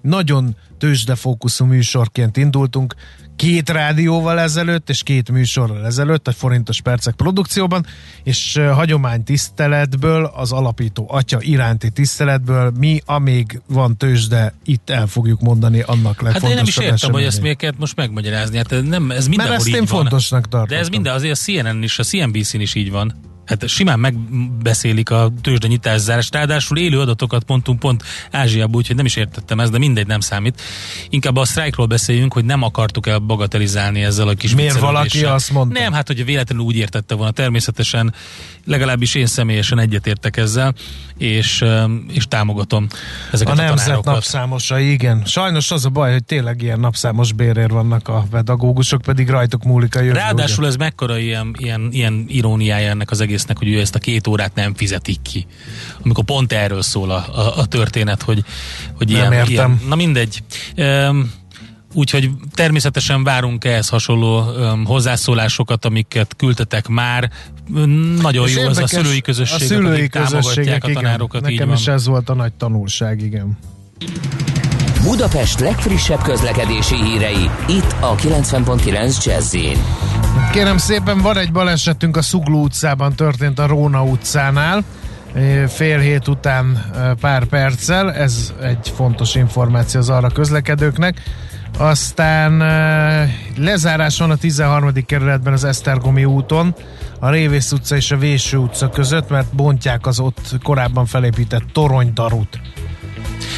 [0.00, 2.94] nagyon tőzsdefókuszú műsorként indultunk,
[3.38, 7.86] két rádióval ezelőtt, és két műsorral ezelőtt, a forintos percek produkcióban,
[8.22, 15.40] és hagyomány tiszteletből, az alapító atya iránti tiszteletből mi, amíg van tőzsde, itt el fogjuk
[15.40, 17.42] mondani annak Hát de én nem is legfontosabb értem, hogy ezt eseményét.
[17.42, 18.56] miért kellett most megmagyarázni.
[18.56, 20.00] Hát nem, ez mindenhol Mert ezt így én van.
[20.00, 20.68] fontosnak tartom.
[20.68, 23.14] De ez minden, azért a CNN is, a CNBC-n is így van.
[23.48, 29.16] Hát simán megbeszélik a tőzsde nyitászárást, ráadásul élő adatokat pontunk pont Ázsiából, úgyhogy nem is
[29.16, 30.60] értettem ezt, de mindegy, nem számít.
[31.08, 35.52] Inkább a sztrájkról beszéljünk, hogy nem akartuk el bagatelizálni ezzel a kis Miért valaki azt
[35.52, 35.80] mondta?
[35.80, 37.30] Nem, hát hogy véletlenül úgy értette volna.
[37.30, 38.14] Természetesen
[38.68, 40.74] legalábbis én személyesen egyetértek ezzel,
[41.18, 42.94] és, öm, és támogatom A
[43.32, 44.14] ezeket a, nemzet tanárokat.
[44.14, 45.22] napszámosai, igen.
[45.24, 49.96] Sajnos az a baj, hogy tényleg ilyen napszámos bérér vannak a pedagógusok, pedig rajtuk múlik
[49.96, 50.12] a jövő.
[50.12, 54.26] Ráadásul ez mekkora ilyen, ilyen, ilyen iróniája ennek az egésznek, hogy ő ezt a két
[54.26, 55.46] órát nem fizetik ki.
[56.04, 58.44] Amikor pont erről szól a, a, a történet, hogy,
[58.96, 59.50] hogy Nem ilyen, értem.
[59.50, 59.80] ilyen.
[59.88, 60.42] Na mindegy.
[60.76, 61.32] Um,
[61.94, 67.30] Úgyhogy természetesen várunk ehhez hasonló um, hozzászólásokat, amiket küldtetek már.
[68.20, 71.40] Nagyon És jó az a szülői közösségek, a szülői közösségek, a tanárokat.
[71.40, 71.52] igen.
[71.52, 71.76] Nekem van.
[71.76, 73.58] is ez volt a nagy tanulság, igen.
[75.02, 79.56] Budapest legfrissebb közlekedési hírei, itt a 90.9 jazz
[80.52, 84.84] Kérem szépen, van egy balesetünk a Szugló utcában, történt a Róna utcánál,
[85.68, 91.22] fél hét után pár perccel, ez egy fontos információ az arra közlekedőknek.
[91.78, 92.58] Aztán
[93.56, 94.92] lezárás van a 13.
[95.06, 96.74] kerületben az Esztergomi úton,
[97.20, 102.60] a Révész utca és a Véső utca között, mert bontják az ott korábban felépített toronydarut.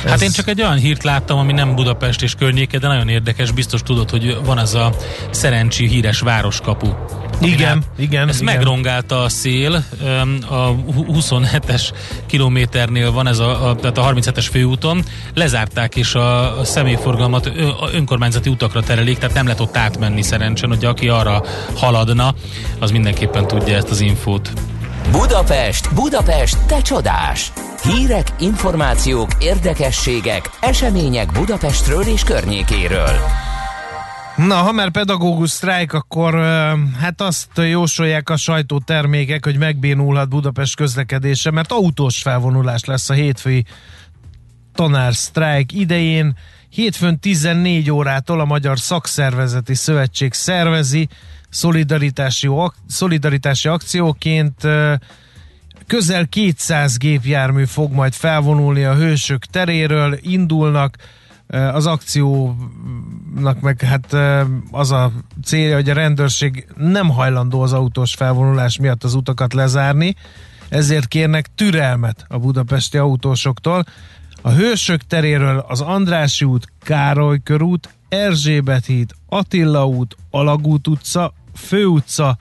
[0.05, 3.09] Hát Ez- én csak egy olyan hírt láttam, ami nem Budapest és környéke, de nagyon
[3.09, 3.51] érdekes.
[3.51, 4.93] Biztos tudod, hogy van ez a
[5.31, 6.89] szerencsi híres városkapu.
[7.41, 8.55] Igen, igen, Ezt igen.
[8.55, 9.85] megrongálta a szél,
[10.49, 11.91] a hu- 27-es
[12.27, 17.51] kilométernél van ez a, a, tehát a 37-es főúton, lezárták és a, a személyforgalmat
[17.93, 21.43] önkormányzati utakra terelik, tehát nem lehet ott átmenni szerencsen, hogy aki arra
[21.77, 22.35] haladna,
[22.79, 24.53] az mindenképpen tudja ezt az infót.
[25.11, 27.53] Budapest, Budapest, te csodás!
[27.83, 33.19] Hírek, információk, érdekességek, események Budapestről és környékéről.
[34.47, 36.35] Na, ha már pedagógus sztrájk, akkor
[37.01, 43.65] hát azt jósolják a sajtótermékek, hogy megbénulhat Budapest közlekedése, mert autós felvonulás lesz a hétfői
[44.75, 46.37] tanár sztrájk idején.
[46.69, 51.09] Hétfőn 14 órától a Magyar Szakszervezeti Szövetség szervezi
[51.49, 54.55] szolidaritási, ak- szolidaritási akcióként
[55.87, 60.97] közel 200 gépjármű fog majd felvonulni a hősök teréről, indulnak,
[61.51, 64.17] az akciónak meg hát
[64.71, 65.13] az a
[65.45, 70.15] célja, hogy a rendőrség nem hajlandó az autós felvonulás miatt az utakat lezárni,
[70.69, 73.85] ezért kérnek türelmet a budapesti autósoktól.
[74.43, 82.39] A Hősök teréről az Andrássy út, Károly körút, Erzsébet híd, Attila út, Alagút utca, Főutca,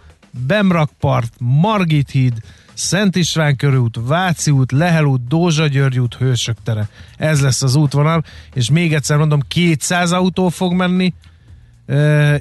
[0.48, 2.34] Bemrakpart, Margit híd,
[2.80, 6.90] Szent István körút, Váci út, Lehel út, Dózsa György út, Hősök tere.
[7.18, 11.14] Ez lesz az útvonal, és még egyszer mondom, 200 autó fog menni,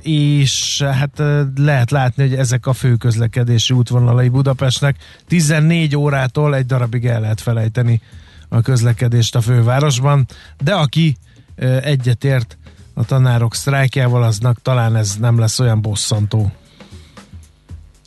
[0.03, 1.22] és hát
[1.57, 4.96] lehet látni, hogy ezek a fő közlekedési útvonalai Budapestnek.
[5.27, 8.01] 14 órától egy darabig el lehet felejteni
[8.48, 10.27] a közlekedést a fővárosban,
[10.62, 11.16] de aki
[11.83, 12.59] egyetért
[12.94, 16.53] a tanárok sztrájkjával, aznak talán ez nem lesz olyan bosszantó.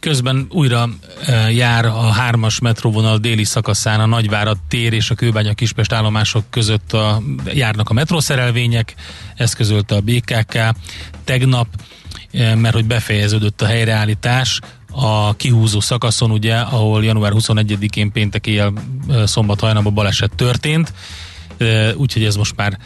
[0.02, 0.90] Közben újra
[1.26, 6.44] e, jár a hármas metróvonal déli szakaszán a Nagyvárad tér és a Kőbánya Kispest állomások
[6.50, 7.22] között a,
[7.54, 8.96] járnak a metrószerelvények,
[9.36, 10.58] ezt közölte a BKK
[11.24, 11.68] tegnap,
[12.32, 14.60] e, mert hogy befejeződött a helyreállítás
[14.92, 18.74] a kihúzó szakaszon, ugye, ahol január 21-én péntek éjjel
[19.10, 20.94] e, szombat hajnalban baleset történt,
[21.96, 22.78] úgyhogy ez most már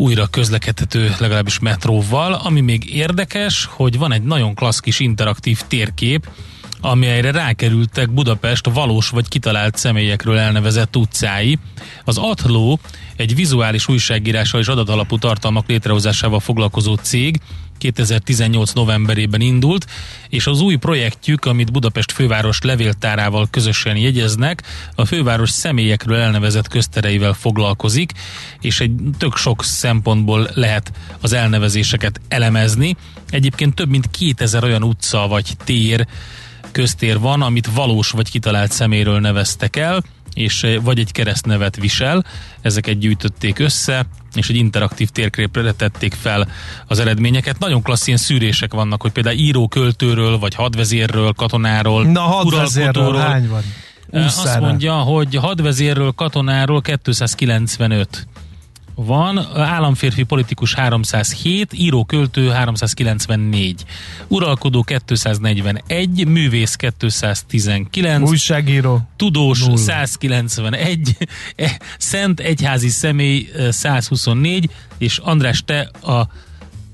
[0.00, 2.32] újra közlekedhető legalábbis metróval.
[2.32, 6.28] Ami még érdekes, hogy van egy nagyon klassz kis interaktív térkép,
[6.80, 11.58] amelyre rákerültek Budapest valós vagy kitalált személyekről elnevezett utcái.
[12.04, 12.78] Az Atló
[13.16, 17.40] egy vizuális újságírással és adatalapú tartalmak létrehozásával foglalkozó cég
[17.80, 19.86] 2018 novemberében indult,
[20.28, 24.62] és az új projektjük, amit Budapest főváros levéltárával közösen jegyeznek,
[24.94, 28.12] a főváros személyekről elnevezett köztereivel foglalkozik,
[28.60, 32.96] és egy tök sok szempontból lehet az elnevezéseket elemezni.
[33.30, 36.06] Egyébként több mint 2000 olyan utca vagy tér,
[36.72, 40.02] köztér van, amit valós vagy kitalált szeméről neveztek el,
[40.34, 42.24] és eh, vagy egy keresztnevet visel,
[42.60, 46.48] ezeket gyűjtötték össze, és egy interaktív térképre tették fel
[46.86, 47.58] az eredményeket.
[47.58, 53.48] Nagyon klassz ilyen szűrések vannak, hogy például író költőről, vagy hadvezérről, katonáról, Na, hadvezérről hány
[53.48, 53.62] van?
[54.10, 54.60] Eh, Azt Úszára.
[54.66, 58.26] mondja, hogy hadvezérről, katonáról 295
[59.04, 63.84] van, államférfi politikus 307, író-költő 394,
[64.28, 69.08] uralkodó 241, művész 219, Újságíró.
[69.16, 69.76] tudós Nulla.
[69.76, 71.16] 191,
[71.56, 76.28] eh, szent egyházi személy eh, 124, és András, te a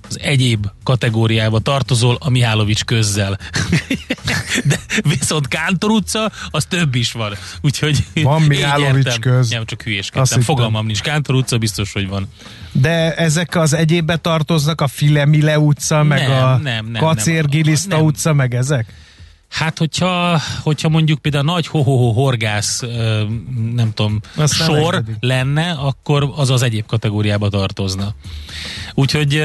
[0.08, 3.38] az egyéb kategóriába tartozol a Mihálovics közzel.
[4.64, 7.34] De viszont Kántor utca, az több is van.
[7.62, 9.20] Úgyhogy Van Mihálovics értem.
[9.20, 9.50] köz.
[9.50, 10.40] Nem, csak hülyéskedtem.
[10.40, 11.00] Fogalmam nincs.
[11.00, 12.28] Kántor utca biztos, hogy van.
[12.72, 18.04] De ezek az egyébbe tartoznak, a Filemile utca, meg Nem, a nem, nem, Kacér-Giliszta nem.
[18.04, 18.86] utca, meg ezek?
[19.48, 22.82] Hát, hogyha, hogyha mondjuk például nagy ho-ho-ho horgász,
[23.74, 25.16] nem tudom, Azt nem sor engedik.
[25.20, 28.14] lenne, akkor az az egyéb kategóriába tartozna.
[28.94, 29.36] Úgyhogy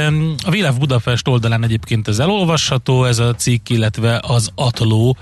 [0.45, 5.18] a Világ Budapest oldalán egyébként ez elolvasható, ez a cikk, illetve az Atló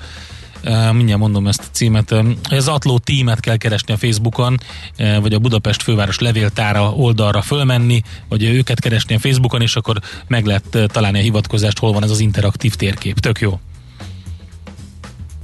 [0.91, 2.15] mindjárt mondom ezt a címet.
[2.49, 4.57] Az Atló tímet kell keresni a Facebookon,
[4.97, 10.45] vagy a Budapest főváros levéltára oldalra fölmenni, vagy őket keresni a Facebookon, és akkor meg
[10.45, 13.19] lehet találni a hivatkozást, hol van ez az interaktív térkép.
[13.19, 13.59] Tök jó.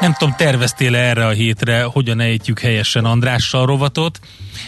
[0.00, 4.20] Nem tudom, terveztél erre a hétre, hogyan ejtjük helyesen Andrással rovatot.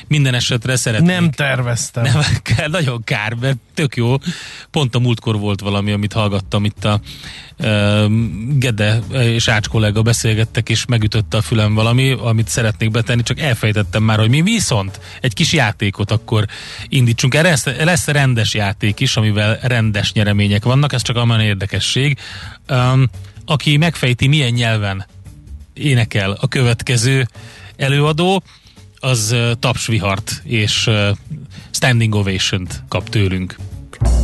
[0.06, 1.08] Minden esetre szeretnék.
[1.08, 2.02] Nem terveztem.
[2.02, 4.16] Nem, kell, nagyon kár, mert tök jó.
[4.70, 7.00] Pont a múltkor volt valami, amit hallgattam itt a
[7.58, 8.04] uh,
[8.58, 14.02] Gede és Ács kollega beszélgettek, és megütötte a fülem valami, amit szeretnék betenni, csak elfejtettem
[14.02, 16.44] már, hogy mi viszont egy kis játékot akkor
[16.88, 17.34] indítsunk.
[17.34, 22.18] Erre lesz, lesz rendes játék is, amivel rendes nyeremények vannak, ez csak amilyen érdekesség.
[22.68, 23.10] Um,
[23.50, 25.06] aki megfejti, milyen nyelven
[25.78, 27.28] énekel a következő
[27.76, 28.42] előadó,
[29.00, 30.90] az tapsvihart és
[31.70, 33.56] standing ovation-t kap tőlünk.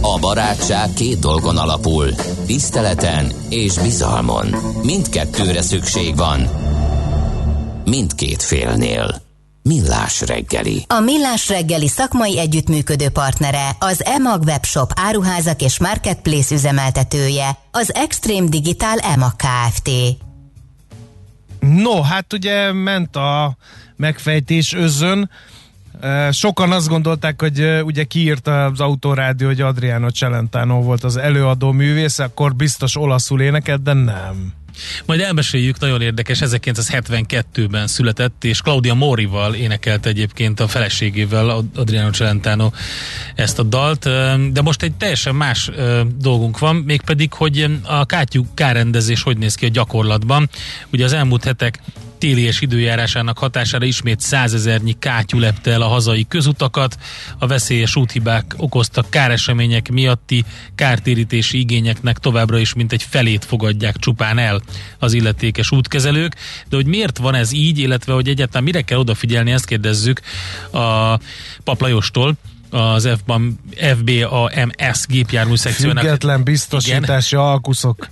[0.00, 2.14] A barátság két dolgon alapul,
[2.46, 4.46] tiszteleten és bizalmon.
[4.82, 6.48] Mindkettőre szükség van.
[7.84, 9.22] Mindkét félnél.
[9.62, 10.84] Millás reggeli.
[10.88, 18.48] A Millás reggeli szakmai együttműködő partnere, az EMAG webshop áruházak és marketplace üzemeltetője, az Extreme
[18.48, 19.90] Digital EMAG Kft.
[21.72, 23.56] No, hát ugye ment a
[23.96, 25.30] megfejtés özön.
[26.30, 32.18] Sokan azt gondolták, hogy ugye kiírta az autorádió, hogy Adriano Celentano volt az előadó művész,
[32.18, 34.52] akkor biztos olaszul énekelt, de nem.
[35.04, 42.70] Majd elmeséljük, nagyon érdekes, 1972-ben született, és Claudia Morival énekelt egyébként a feleségével, Adriano Celentano
[43.34, 44.08] ezt a dalt,
[44.52, 45.70] de most egy teljesen más
[46.18, 50.50] dolgunk van, mégpedig, hogy a kátyú kárendezés hogy néz ki a gyakorlatban.
[50.92, 51.80] Ugye az elmúlt hetek
[52.24, 56.98] téli és időjárásának hatására ismét százezernyi kátyú lepte el a hazai közutakat.
[57.38, 60.44] A veszélyes úthibák okoztak káresemények miatti
[60.74, 64.62] kártérítési igényeknek továbbra is mintegy felét fogadják csupán el
[64.98, 66.34] az illetékes útkezelők.
[66.68, 70.20] De hogy miért van ez így, illetve hogy egyáltalán mire kell odafigyelni, ezt kérdezzük
[70.70, 71.18] a
[71.64, 72.36] Paplajostól
[72.74, 76.02] az FBAM, FBAMS gépjármű szekciónak.
[76.02, 77.46] Független biztosítási igen.
[77.46, 78.06] alkuszok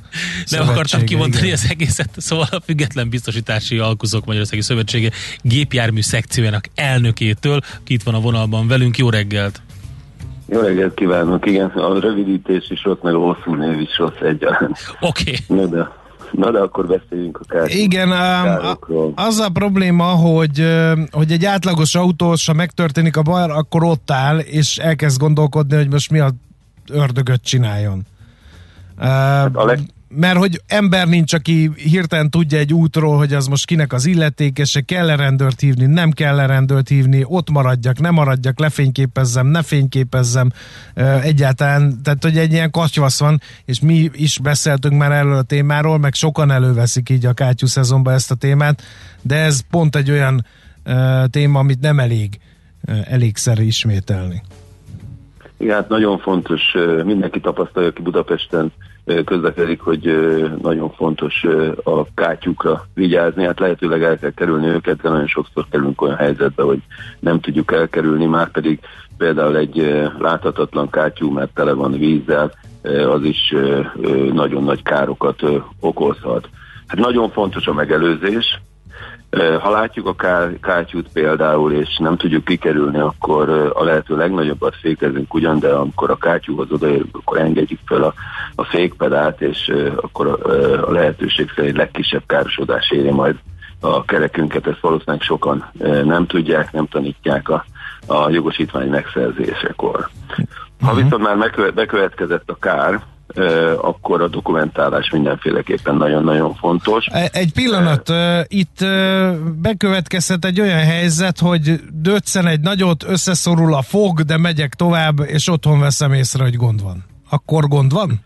[0.48, 1.54] Nem akartam kimondani igen.
[1.54, 5.10] az egészet, szóval a Független Biztosítási Alkuszok Magyarországi Szövetsége
[5.40, 9.62] gépjármű szekciójának elnökétől, ki itt van a vonalban velünk, jó reggelt!
[10.48, 14.78] Jó reggelt kívánok, igen, a rövidítés is rossz, meg a hosszú név is rossz egyaránt.
[15.00, 15.36] Oké.
[15.48, 15.80] Okay.
[16.32, 17.70] Na de akkor beszéljünk a kár.
[17.70, 20.66] Igen, um, az a probléma, hogy,
[21.10, 25.90] hogy egy átlagos autós, ha megtörténik a baj, akkor ott áll, és elkezd gondolkodni, hogy
[25.90, 26.30] most mi a
[26.90, 28.02] ördögöt csináljon.
[28.98, 29.78] Hát a leg
[30.14, 34.80] mert hogy ember nincs, aki hirtelen tudja egy útról, hogy az most kinek az illetékese,
[34.80, 40.50] kell-e rendőrt hívni, nem kell-e rendőrt hívni, ott maradjak, nem maradjak, lefényképezzem, ne fényképezzem,
[41.22, 45.98] egyáltalán, tehát hogy egy ilyen katyvasz van, és mi is beszéltünk már erről a témáról,
[45.98, 48.82] meg sokan előveszik így a kátyú szezonban ezt a témát,
[49.22, 50.46] de ez pont egy olyan
[51.30, 52.38] téma, amit nem elég
[53.04, 54.42] elégszer ismételni.
[55.56, 56.60] Igen, hát nagyon fontos,
[57.04, 58.72] mindenki tapasztalja, aki Budapesten
[59.24, 60.00] közlekedik, hogy
[60.62, 61.44] nagyon fontos
[61.84, 66.62] a kátyukra vigyázni, hát lehetőleg el kell kerülni őket, de nagyon sokszor kerülünk olyan helyzetbe,
[66.62, 66.82] hogy
[67.20, 68.80] nem tudjuk elkerülni, már pedig
[69.18, 72.52] például egy láthatatlan kátyú, mert tele van vízzel,
[73.08, 73.54] az is
[74.32, 75.42] nagyon nagy károkat
[75.80, 76.48] okozhat.
[76.86, 78.60] Hát nagyon fontos a megelőzés,
[79.60, 80.14] ha látjuk a
[80.60, 86.16] kátyút például, és nem tudjuk kikerülni, akkor a lehető legnagyobbat fékezünk ugyan, de amikor a
[86.16, 88.14] kátyúhoz odaérünk, akkor engedjük fel a,
[88.54, 90.36] a fékpedált, és akkor a,
[90.88, 93.36] a lehetőség szerint legkisebb károsodás éri majd
[93.80, 95.70] a kerekünket, ezt valószínűleg sokan
[96.04, 97.64] nem tudják, nem tanítják a,
[98.06, 100.08] a jogosítvány megszerzésekor.
[100.80, 101.02] Ha uh-huh.
[101.02, 103.00] viszont már bekövetkezett a kár,
[103.80, 107.06] akkor a dokumentálás mindenféleképpen nagyon-nagyon fontos.
[107.10, 108.12] E, egy pillanat,
[108.46, 108.84] itt
[109.60, 115.48] bekövetkezhet egy olyan helyzet, hogy döccen egy nagyot, összeszorul a fog, de megyek tovább, és
[115.48, 117.04] otthon veszem észre, hogy gond van.
[117.30, 118.20] Akkor gond van?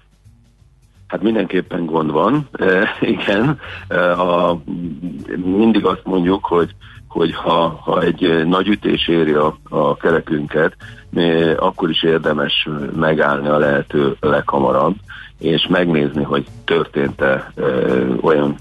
[1.07, 3.59] Hát mindenképpen gond van, e, igen.
[3.89, 4.61] E, a,
[5.45, 6.75] mindig azt mondjuk, hogy
[7.17, 10.77] hogy ha, ha egy nagy ütés éri a, a kerekünket,
[11.57, 14.95] akkor is érdemes megállni a lehető leghamarabb,
[15.39, 17.53] és megnézni, hogy történt-e
[18.21, 18.57] olyan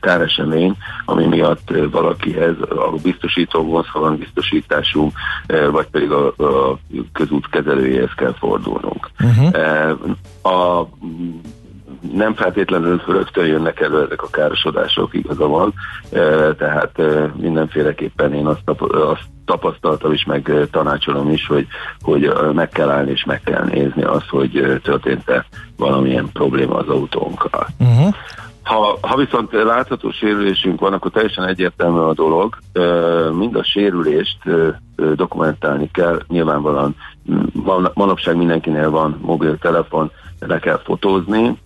[0.00, 5.10] káresemény, ami miatt valakihez a biztosító vonzhalan biztosítású,
[5.70, 6.78] vagy pedig a, a
[7.12, 9.10] közút kezelőjéhez kell fordulnunk.
[9.20, 9.54] Uh-huh.
[10.42, 10.88] A
[12.12, 15.74] nem feltétlenül rögtön jönnek elő ezek a károsodások, igaza van,
[16.58, 17.00] tehát
[17.36, 21.66] mindenféleképpen én azt, azt tapasztaltam is, meg tanácsolom is, hogy,
[22.00, 25.46] hogy meg kell állni és meg kell nézni azt, hogy történt-e
[25.76, 27.66] valamilyen probléma az autónkkal.
[27.78, 28.14] Uh-huh.
[28.62, 32.58] Ha, ha viszont látható sérülésünk van, akkor teljesen egyértelmű a dolog.
[33.32, 34.38] Mind a sérülést
[35.14, 36.22] dokumentálni kell.
[36.28, 36.96] Nyilvánvalóan
[37.94, 41.58] manapság mindenkinél van mobiltelefon, le kell fotózni.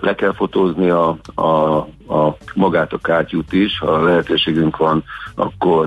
[0.00, 1.76] Le kell fotózni a, a,
[2.14, 3.78] a magát a kártyút is.
[3.78, 5.04] Ha lehetőségünk van,
[5.34, 5.86] akkor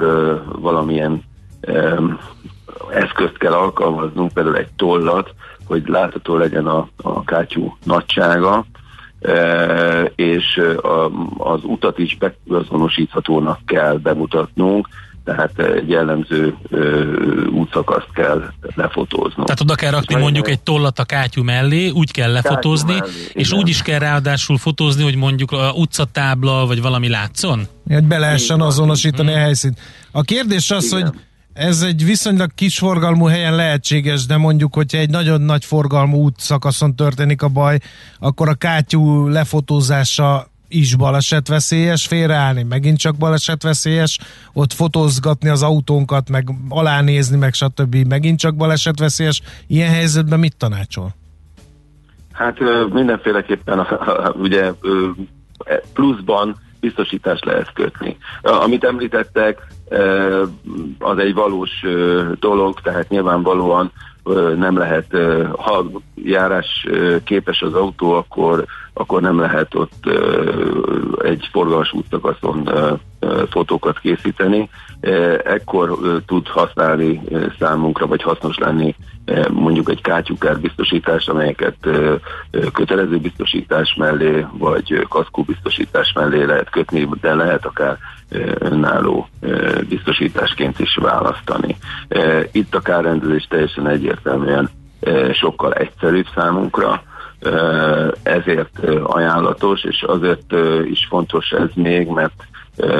[0.59, 1.23] valamilyen
[2.91, 5.33] eszközt kell alkalmaznunk, például egy tollat,
[5.65, 8.65] hogy látható legyen a, a kátyú nagysága,
[10.15, 10.61] és
[11.37, 14.87] az utat is beazonosíthatónak kell bemutatnunk,
[15.27, 16.55] tehát egy jellemző
[17.51, 19.47] útszakaszt kell lefotóznunk.
[19.47, 23.47] Tehát oda kell rakni mondjuk egy tollat a kátyú mellé, úgy kell lefotózni, mellé, és
[23.47, 23.59] igen.
[23.59, 27.67] úgy is kell ráadásul fotózni, hogy mondjuk a utcatábla, vagy valami látszon?
[27.87, 29.79] Hogy be lehessen azonosítani a helyszínt.
[30.11, 31.01] A kérdés az, igen.
[31.01, 31.13] hogy
[31.53, 36.95] ez egy viszonylag kis forgalmú helyen lehetséges, de mondjuk, hogyha egy nagyon nagy forgalmú útszakaszon
[36.95, 37.79] történik a baj,
[38.19, 44.19] akkor a kátyú lefotózása is balesetveszélyes, félreállni megint csak balesetveszélyes,
[44.53, 47.95] ott fotózgatni az autónkat, meg alánézni, meg stb.
[47.95, 49.41] megint csak balesetveszélyes.
[49.67, 51.15] Ilyen helyzetben mit tanácsol?
[52.31, 52.57] Hát
[52.93, 53.87] mindenféleképpen
[54.33, 54.71] ugye
[55.93, 58.17] pluszban biztosítást lehet kötni.
[58.41, 59.67] Amit említettek,
[60.99, 61.69] az egy valós
[62.39, 63.91] dolog, tehát nyilvánvalóan
[64.57, 65.17] nem lehet,
[65.57, 66.87] ha járás
[67.23, 70.09] képes az autó, akkor, akkor nem lehet ott
[71.21, 72.69] egy forgalmas útszakaszon
[73.49, 74.69] fotókat készíteni.
[75.43, 77.21] Ekkor tud használni
[77.59, 78.95] számunkra, vagy hasznos lenni
[79.51, 81.77] mondjuk egy kátyukár biztosítás, amelyeket
[82.73, 87.97] kötelező biztosítás mellé, vagy kaszkó biztosítás mellé lehet kötni, de lehet akár
[88.59, 89.27] önálló
[89.89, 91.77] biztosításként is választani.
[92.51, 94.69] Itt a kárrendezés teljesen egyértelműen
[95.33, 97.03] sokkal egyszerűbb számunkra,
[98.23, 100.53] ezért ajánlatos, és azért
[100.83, 102.47] is fontos ez még, mert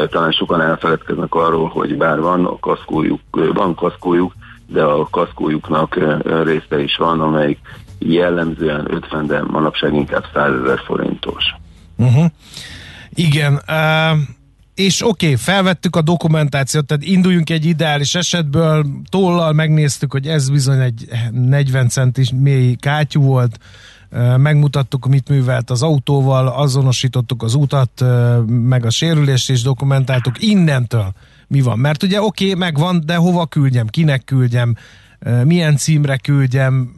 [0.10, 3.22] talán sokan elfeledkeznek arról, hogy bár van a kaszkójuk,
[3.54, 4.34] van kaszkójuk,
[4.68, 6.00] de a kaszkójuknak
[6.44, 7.60] része is van, amelyik
[8.00, 11.44] jellemzően 50, de manapság inkább 100 ezer forintos.
[11.98, 12.26] Uh-huh.
[13.14, 14.18] Igen, uh,
[14.78, 20.50] és oké, okay, felvettük a dokumentációt, tehát induljunk egy ideális esetből, tollal megnéztük, hogy ez
[20.50, 23.60] bizony egy 40 centis mély kátyú volt,
[24.38, 28.04] megmutattuk, mit művelt az autóval, azonosítottuk az utat,
[28.48, 30.44] meg a sérülést is dokumentáltuk.
[30.44, 31.14] Innentől
[31.48, 31.80] mi van?
[31.80, 34.76] Mert ugye oké, okay, megvan, de hova küldjem, kinek küldjem,
[35.44, 36.96] milyen címre küldjem,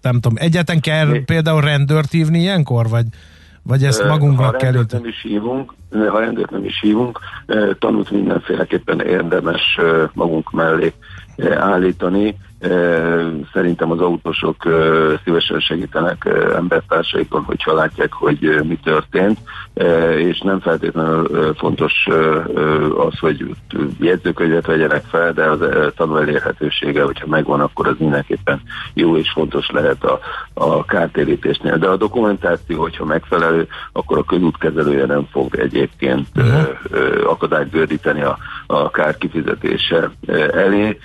[0.00, 3.06] nem tudom, egyetlen kell például rendőrt hívni ilyenkor, vagy,
[3.62, 7.18] vagy ezt magunknak kell Ha nem is hívunk, ha rendőrt nem is hívunk,
[7.78, 9.78] tanult mindenféleképpen érdemes
[10.12, 10.92] magunk mellé
[11.58, 12.36] állítani,
[13.52, 14.56] Szerintem az autósok
[15.24, 19.38] szívesen segítenek embertársaikon, hogyha látják, hogy mi történt,
[20.16, 22.08] és nem feltétlenül fontos
[22.96, 23.54] az, hogy
[24.00, 25.58] jegyzőkönyvet vegyenek fel, de az
[25.96, 28.62] tanú elérhetősége, hogyha megvan, akkor az mindenképpen
[28.94, 30.18] jó és fontos lehet a,
[30.54, 31.78] a kártérítésnél.
[31.78, 37.30] De a dokumentáció, hogyha megfelelő, akkor a közútkezelője nem fog egyébként uh-huh.
[37.30, 40.10] akadályt gördíteni a, a kár kifizetése
[40.52, 40.98] elé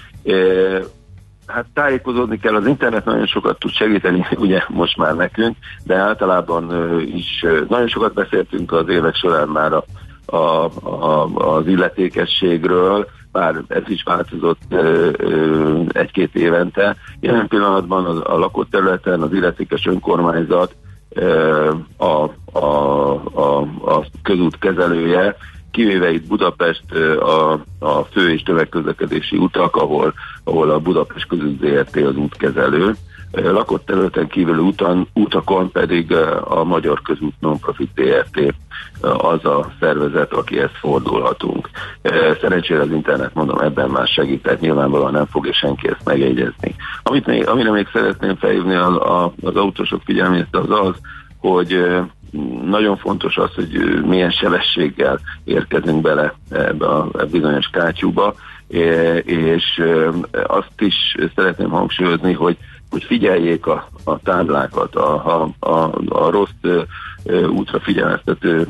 [1.47, 6.71] Hát tájékozódni kell, az internet nagyon sokat tud segíteni, ugye most már nekünk, de általában
[7.15, 9.83] is nagyon sokat beszéltünk az évek során már a,
[10.25, 14.61] a, a, az illetékességről, bár ez is változott
[15.91, 16.95] egy-két évente.
[17.19, 20.75] Jelen pillanatban a, a lakott területen az illetékes önkormányzat
[21.97, 22.05] a,
[22.59, 22.63] a,
[23.33, 25.35] a, a közút kezelője
[25.77, 30.13] kivéve itt Budapest a, a fő és tömegközlekedési utak, ahol,
[30.43, 32.95] ahol a Budapest között ZRT az útkezelő,
[33.31, 36.13] lakott területen kívül utan, utakon pedig
[36.43, 38.53] a Magyar Közút Nonprofit ZRT
[39.01, 41.69] az a szervezet, akihez fordulhatunk.
[42.41, 46.75] Szerencsére az internet, mondom, ebben már segít, tehát nyilvánvalóan nem fogja senki ezt megjegyezni.
[47.03, 48.95] Amit még, amire még szeretném felhívni az,
[49.41, 50.95] az autósok figyelmét, az az,
[51.37, 51.77] hogy
[52.65, 58.33] nagyon fontos az, hogy milyen sebességgel érkezünk bele ebbe a bizonyos kátyúba,
[59.23, 59.83] és
[60.47, 62.57] azt is szeretném hangsúlyozni, hogy
[62.89, 66.83] hogy figyeljék a, a táblákat, a, a, a, a rossz
[67.49, 68.67] útra figyelmeztető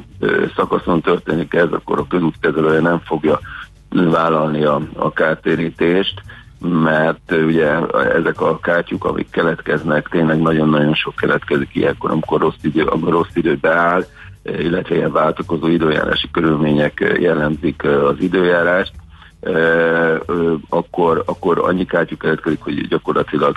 [0.56, 3.40] szakaszon történik ez, akkor a közútkezelője nem fogja
[3.90, 6.22] vállalni a, a kártérítést,
[6.60, 7.72] mert ugye
[8.16, 13.36] ezek a kátyuk, amik keletkeznek, tényleg nagyon-nagyon sok keletkezik ilyenkor, amikor rossz idő, amikor rossz
[13.36, 14.06] idő beáll,
[14.44, 18.92] illetve ilyen váltakozó időjárási körülmények jellemzik az időjárást,
[20.70, 23.56] akkor, akkor annyi kátyuk keletkezik, hogy gyakorlatilag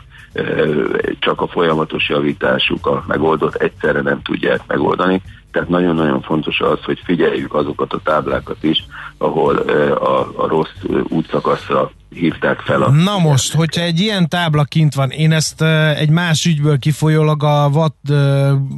[1.18, 5.22] csak a folyamatos javításuk a megoldott egyszerre nem tudják megoldani.
[5.52, 8.84] Tehát nagyon-nagyon fontos az, hogy figyeljük azokat a táblákat is,
[9.18, 12.82] ahol a, a rossz útszakaszra hívták fel.
[12.82, 15.62] A Na most, hogyha egy ilyen tábla kint van, én ezt
[15.96, 17.92] egy más ügyből kifolyólag a vad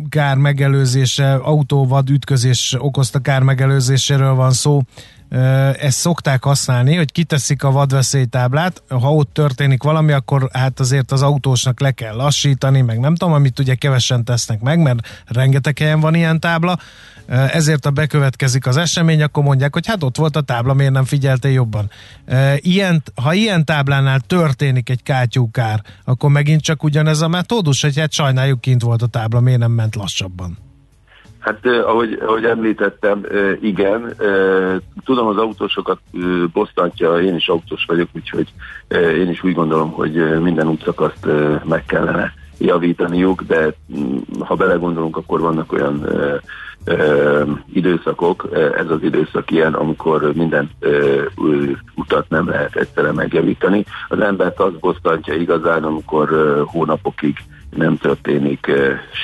[0.09, 4.81] kár megelőzése, autóvad ütközés okozta kár megelőzéséről van szó,
[5.79, 11.23] ezt szokták használni, hogy kiteszik a vadveszélytáblát, ha ott történik valami, akkor hát azért az
[11.23, 16.01] autósnak le kell lassítani, meg nem tudom, amit ugye kevesen tesznek meg, mert rengeteg helyen
[16.01, 16.79] van ilyen tábla,
[17.27, 21.05] ezért a bekövetkezik az esemény, akkor mondják, hogy hát ott volt a tábla, miért nem
[21.05, 21.91] figyelte jobban.
[22.57, 28.13] Ilyen, ha ilyen táblánál történik egy kátyúkár, akkor megint csak ugyanez a metódus, hogy hát
[28.13, 30.59] sajnáljuk kint volt a tábla, miért nem ment lassabban.
[31.43, 33.27] Hát ahogy, ahogy említettem,
[33.61, 34.15] igen,
[35.05, 35.99] tudom az autósokat
[36.53, 38.53] bosztantja, én is autós vagyok, úgyhogy
[39.19, 41.27] én is úgy gondolom, hogy minden útszakaszt
[41.65, 46.07] meg kellene javítaniuk, de mm, ha belegondolunk, akkor vannak olyan
[47.73, 50.71] időszakok, ez az időszak ilyen, amikor minden
[51.95, 53.85] utat nem lehet egyszerre megjavítani.
[54.09, 56.29] Az embert az bosztantja igazán, amikor
[56.67, 57.37] hónapokig
[57.71, 58.73] nem történik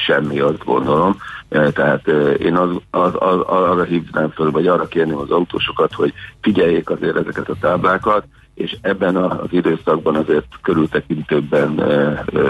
[0.06, 1.16] semmi, azt gondolom.
[1.48, 2.06] Tehát
[2.38, 7.16] én az, az, az, arra hívnám fel, vagy arra kérném az autósokat, hogy figyeljék azért
[7.16, 8.24] ezeket a táblákat,
[8.54, 11.74] és ebben az időszakban azért körültekintőbben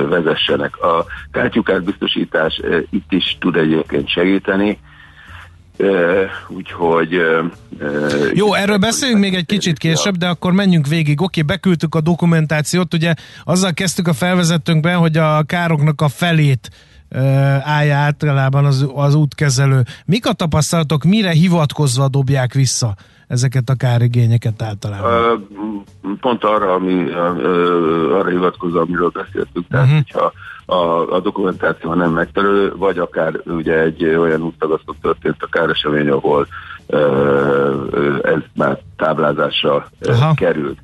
[0.08, 0.76] vezessenek.
[0.82, 4.78] A kártyukátbiztosítás itt is tud egyébként segíteni,
[6.48, 7.20] úgyhogy...
[8.32, 11.20] Jó, erről beszéljünk még egy kicsit később, de akkor menjünk végig.
[11.20, 16.70] Oké, beküldtük a dokumentációt, ugye azzal kezdtük a felvezetőnkben, hogy a károknak a felét
[17.62, 19.82] állja általában az, az útkezelő.
[20.06, 22.94] Mik a tapasztalatok, mire hivatkozva dobják vissza
[23.26, 25.46] ezeket a kárigényeket általában?
[26.20, 27.10] Pont arra, ami,
[28.12, 30.02] arra hivatkozva, amiről beszéltünk, tehát uh-huh.
[30.02, 30.32] hogyha
[30.74, 36.46] a, a dokumentáció nem megfelelő, vagy akár ugye egy olyan úttagasztok történt a káresemény, ahol
[38.22, 40.34] ez már táblázásra Aha.
[40.34, 40.78] került.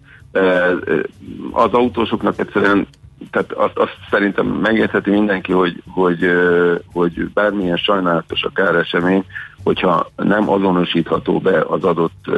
[1.53, 2.87] Az autósoknak egyszerűen
[3.31, 6.31] tehát azt, azt szerintem megértheti mindenki, hogy, hogy,
[6.93, 9.25] hogy bármilyen sajnálatos a káresemény,
[9.63, 12.31] hogyha nem azonosítható be az adott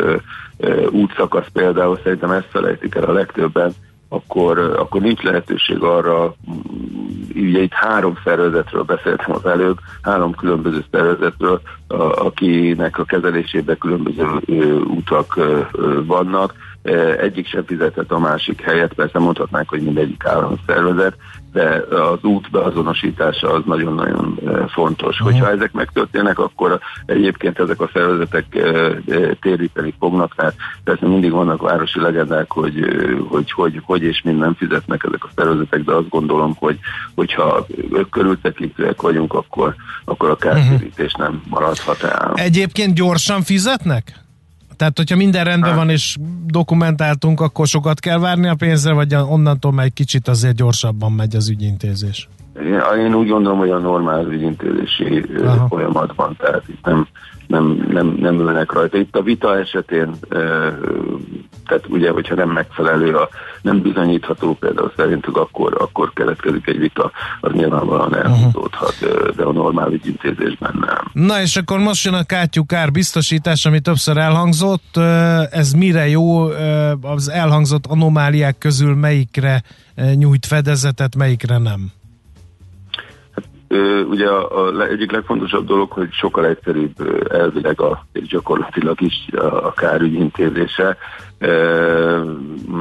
[0.90, 3.72] útszakasz például, szerintem ezt felejtik el a legtöbben,
[4.08, 6.34] akkor, akkor nincs lehetőség arra,
[7.34, 11.60] ugye itt három szervezetről beszéltem az előbb, három különböző szervezetről,
[12.14, 14.24] akinek a kezelésében különböző
[14.84, 15.38] utak
[16.06, 16.54] vannak,
[17.20, 21.16] egyik sem fizetett a másik helyet, persze mondhatnánk, hogy mindegyik állam szervezet,
[21.52, 25.18] de az út beazonosítása az nagyon-nagyon fontos.
[25.18, 28.44] Hogyha ezek megtörténnek, akkor egyébként ezek a szervezetek
[29.40, 32.74] téríteni fognak, tehát persze mindig vannak városi legendák, hogy
[33.28, 36.78] hogy, hogy, hogy és mind nem fizetnek ezek a szervezetek, de azt gondolom, hogy
[37.14, 37.66] hogyha
[38.10, 39.74] körültekintőek vagyunk, akkor,
[40.04, 42.32] akkor a kártérítés nem maradhat el.
[42.34, 44.25] Egyébként gyorsan fizetnek?
[44.76, 45.78] Tehát, hogyha minden rendben hát.
[45.78, 46.16] van és
[46.46, 51.36] dokumentáltunk, akkor sokat kell várni a pénzre, vagy onnantól már egy kicsit azért gyorsabban megy
[51.36, 52.28] az ügyintézés?
[52.98, 55.66] Én úgy gondolom, hogy a normál ügyintézési Aha.
[55.68, 57.06] folyamatban, tehát itt nem,
[57.46, 58.98] nem, nem, nem ülnek rajta.
[58.98, 60.10] Itt a vita esetén,
[61.66, 63.28] tehát ugye, hogyha nem megfelelő, a,
[63.62, 67.10] nem bizonyítható például szerintük, akkor, akkor keletkezik egy vita,
[67.40, 68.94] az nyilvánvalóan elhúzódhat,
[69.36, 71.24] de a normál ügyintézésben nem.
[71.26, 74.96] Na és akkor most jön a kátyú kár biztosítás, ami többször elhangzott.
[75.50, 76.42] Ez mire jó?
[77.02, 79.62] Az elhangzott anomáliák közül melyikre
[80.14, 81.92] nyújt fedezetet, melyikre nem?
[84.08, 89.66] ugye a, a egyik legfontosabb dolog, hogy sokkal egyszerűbb elvileg a, és gyakorlatilag is a,
[89.66, 90.96] a kárügy intézése,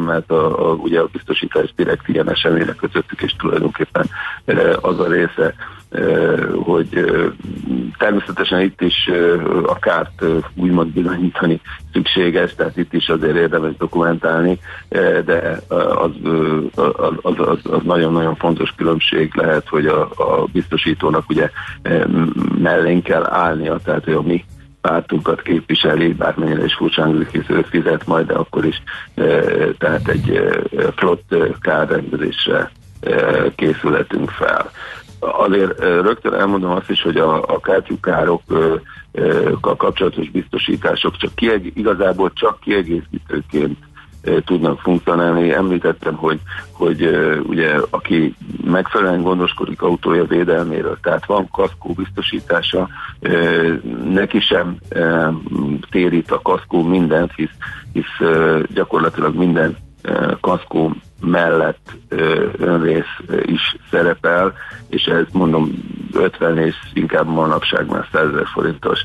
[0.06, 4.10] mert a, a, ugye a biztosítás direkt ilyen eseményre közöttük, és tulajdonképpen
[4.82, 5.54] az a része,
[6.64, 7.06] hogy
[7.98, 9.10] természetesen itt is
[9.66, 10.24] a kárt
[10.56, 11.62] úgymond bizonyítani
[11.94, 14.60] szükséges, tehát itt is azért érdemes dokumentálni,
[15.26, 16.12] de az,
[17.22, 21.50] az, az, az nagyon-nagyon fontos különbség lehet, hogy a, a biztosítónak ugye
[22.58, 24.46] mellén kell állnia, tehát hogy a mi
[24.88, 28.82] pártunkat képviseli, bármennyire is furcsán hisz fizet majd, de akkor is
[29.78, 30.40] tehát egy
[30.96, 32.72] flott kárrendezésre
[33.56, 34.72] készületünk fel.
[35.20, 38.82] Azért rögtön elmondom azt is, hogy a, a kártyukárokkal
[39.62, 43.78] kapcsolatos biztosítások csak kieg, igazából csak kiegészítőként
[44.46, 45.54] tudnak funkcionálni.
[45.54, 46.40] Említettem, hogy,
[46.72, 47.10] hogy
[47.48, 52.90] ugye aki megfelelően gondoskodik autója védelméről, tehát van kaszkó biztosítása,
[54.10, 54.78] neki sem
[55.90, 57.56] térít a kaszkó mindent, hisz,
[57.94, 58.28] hisz
[58.74, 59.78] gyakorlatilag minden
[60.40, 60.96] kaszkó
[61.26, 61.92] mellett
[62.58, 64.54] önrész is szerepel,
[64.90, 65.72] és ez mondom
[66.14, 69.00] 50 és inkább manapság már 100 ezer forintos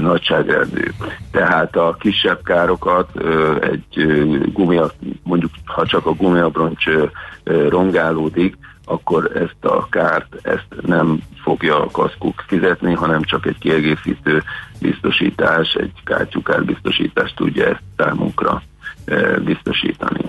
[0.00, 0.90] nagyságrendű.
[1.30, 3.10] Tehát a kisebb károkat
[3.60, 3.84] egy
[4.52, 4.90] gumia,
[5.22, 6.84] mondjuk ha csak a gumiabroncs
[7.68, 14.42] rongálódik, akkor ezt a kárt ezt nem fogja a kaszkuk fizetni, hanem csak egy kiegészítő
[14.80, 18.62] biztosítás, egy kártyukár biztosítás tudja ezt számunkra
[19.44, 20.20] biztosítani.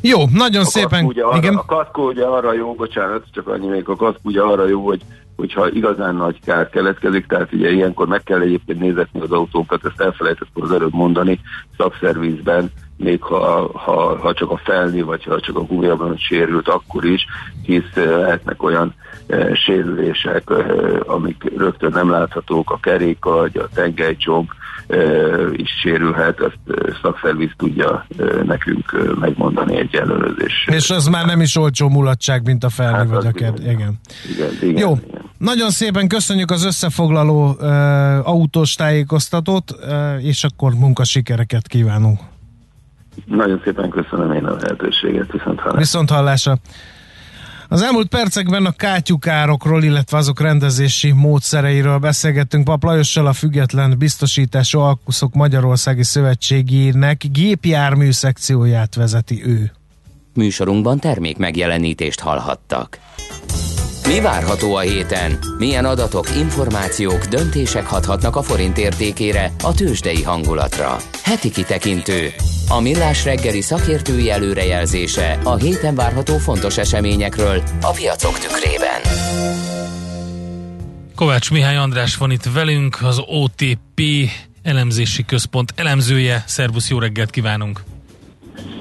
[0.00, 1.04] Jó, nagyon a szépen.
[1.04, 1.54] Ugye arra, igen.
[1.54, 5.00] A kaszkó ugye arra jó, bocsánat, csak annyi még a kaszkó ugye arra jó, hogy
[5.36, 10.00] hogyha igazán nagy kár keletkezik, tehát ugye ilyenkor meg kell egyébként nézetni az autókat, ezt
[10.00, 11.40] elfelejtettem az előbb mondani,
[11.76, 17.04] szakszervizben, még ha, ha, ha csak a felni, vagy ha csak a gumiaban sérült, akkor
[17.04, 17.26] is,
[17.62, 18.94] hisz lehetnek olyan
[19.26, 20.64] e, sérülések, e,
[21.06, 24.50] amik rögtön nem láthatók, a kerékagy, a tengelycsomp,
[25.52, 28.06] is sérülhet, ezt szakszerviz tudja
[28.44, 30.68] nekünk megmondani egy előzés.
[30.70, 33.58] És az már nem is olcsó mulatság, mint a felni hát vagy a ked.
[33.58, 33.70] Igen.
[33.70, 34.00] Igen.
[34.34, 34.76] Igen, igen.
[34.76, 35.20] Jó, igen.
[35.38, 42.20] nagyon szépen köszönjük az összefoglaló uh, autós tájékoztatót, uh, és akkor munkasikereket kívánunk.
[43.26, 45.78] Nagyon szépen köszönöm én a lehetőséget, viszont hallásra.
[45.78, 46.58] Viszont hallásra.
[47.72, 54.78] Az elmúlt percekben a kátyukárokról, illetve azok rendezési módszereiről beszélgettünk Pap Lajossal, a Független Biztosítású
[54.78, 59.72] Alkuszok Magyarországi Szövetségének gépjármű szekcióját vezeti ő.
[60.34, 62.98] Műsorunkban termék megjelenítést hallhattak.
[64.12, 65.38] Mi várható a héten?
[65.58, 70.96] Milyen adatok, információk, döntések hathatnak a forint értékére, a tőzsdei hangulatra?
[71.22, 72.32] Heti kitekintő.
[72.68, 79.00] A millás reggeli szakértői előrejelzése a héten várható fontos eseményekről a piacok tükrében.
[81.14, 84.00] Kovács Mihály András van itt velünk, az OTP
[84.62, 86.44] elemzési központ elemzője.
[86.46, 87.80] Szervusz, jó reggelt kívánunk!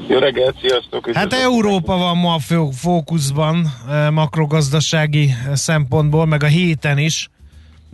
[0.07, 1.09] Jó reggelt, sziasztok!
[1.13, 2.39] Hát Európa van ma a
[2.71, 7.29] fókuszban eh, makrogazdasági szempontból, meg a héten is.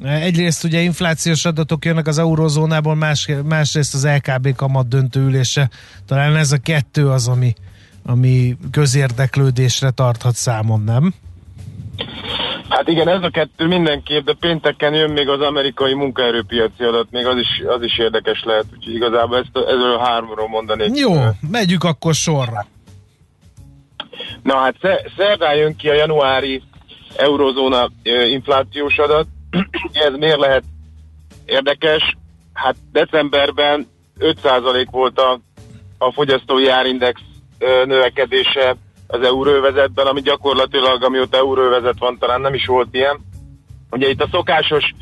[0.04, 5.70] Eh, egyrészt ugye inflációs adatok jönnek az eurozónából, más, másrészt az LKB kamat döntő ülése.
[6.06, 7.54] Talán ez a kettő az, ami,
[8.06, 11.14] ami közérdeklődésre tarthat számon, nem?
[12.70, 17.26] Hát igen, ez a kettő mindenképp, de pénteken jön még az amerikai munkaerőpiaci adat, még
[17.26, 20.98] az is, az is érdekes lehet, úgyhogy igazából ezt, ezzel a háromról mondanék.
[20.98, 21.14] Jó,
[21.52, 22.66] megyük akkor sorra.
[24.44, 24.76] Na hát
[25.18, 26.62] szerdán jön ki a januári
[27.18, 27.90] eurozóna
[28.30, 29.28] inflációs adat,
[30.08, 30.64] ez miért lehet
[31.46, 32.18] érdekes?
[32.54, 33.88] Hát decemberben
[34.20, 35.40] 5% volt a,
[35.98, 37.22] a fogyasztói árindex
[37.86, 38.76] növekedése
[39.08, 43.20] az euróvezetben, ami gyakorlatilag, amióta euróvezet van, talán nem is volt ilyen.
[43.92, 44.94] Ugye itt a szokásos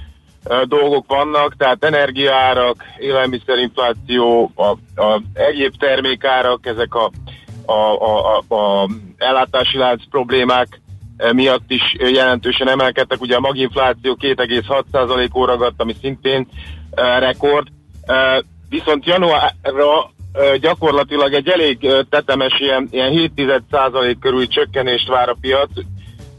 [0.66, 4.68] dolgok vannak, tehát energiaárak, élelmiszerinfláció, a,
[5.02, 7.12] a egyéb termékárak, ezek a,
[7.66, 10.82] a, a, a, a ellátási lánc problémák
[11.32, 13.22] miatt is jelentősen emelkedtek.
[13.22, 16.48] Ugye a maginfláció 2,6%-ó ragadt, ami szintén
[17.20, 17.68] rekord.
[18.70, 20.12] Viszont januárra
[20.60, 25.70] gyakorlatilag egy elég tetemes ilyen, ilyen 7% körül csökkenést vár a piac,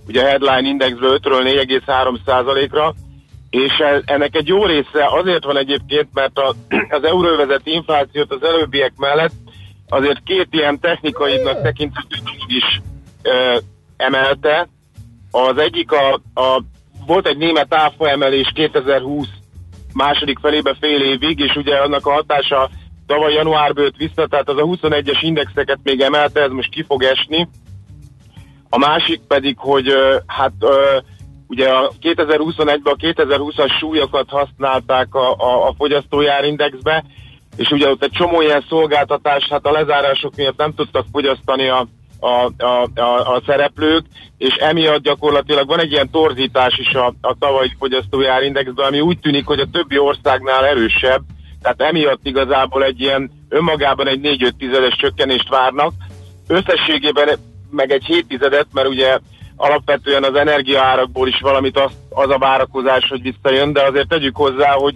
[0.07, 2.95] ugye a headline indexből 5-ről 4,3%-ra,
[3.51, 3.73] és
[4.05, 6.55] ennek egy jó része azért van egyébként, mert a,
[6.99, 9.33] az euróvezeti inflációt az előbbiek mellett
[9.89, 12.17] azért két ilyen technikaidnak tekinthető
[12.47, 12.81] is
[13.23, 13.59] ö,
[13.97, 14.69] emelte.
[15.31, 16.63] Az egyik a, a
[17.07, 19.29] volt egy német áfa emelés 2020
[19.93, 22.71] második felébe fél évig, és ugye annak a hatása
[23.07, 27.03] tavaly januárban jött vissza, tehát az a 21-es indexeket még emelte, ez most ki fog
[27.03, 27.49] esni.
[28.69, 29.93] A másik pedig, hogy
[30.27, 30.53] hát
[31.47, 37.05] ugye a 2021-ben a 2020-as súlyokat használták a, a, a fogyasztójárindexbe,
[37.57, 41.87] és ugye ott egy csomó ilyen szolgáltatás, hát a lezárások miatt nem tudtak fogyasztani a,
[42.21, 44.07] a, a, a, a szereplők,
[44.39, 49.47] és emiatt gyakorlatilag van egy ilyen torzítás is a, a tavalyi fogyasztójárindexben, ami úgy tűnik,
[49.47, 51.23] hogy a többi országnál erősebb,
[51.65, 55.93] tehát emiatt igazából egy ilyen önmagában egy 4-5 tizedes csökkenést várnak.
[56.47, 57.29] Összességében
[57.71, 59.19] meg egy 7 tizedet, mert ugye
[59.57, 64.73] alapvetően az energiaárakból is valamit az, az a várakozás, hogy visszajön, de azért tegyük hozzá,
[64.73, 64.95] hogy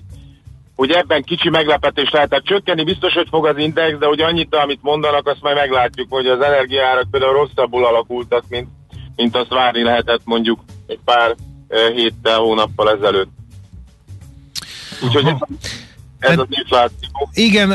[0.76, 2.28] hogy ebben kicsi meglepetés lehet.
[2.28, 6.06] Tehát csökkenni biztos, hogy fog az index, de hogy annyit, amit mondanak, azt majd meglátjuk,
[6.10, 8.68] hogy az energiaárak például rosszabbul alakultak, mint,
[9.16, 11.34] mint azt várni lehetett mondjuk egy pár
[11.94, 13.30] héttel, hónappal ezelőtt.
[15.02, 15.34] Úgyhogy
[16.18, 17.08] ez Hát- az infláció.
[17.32, 17.68] Igen,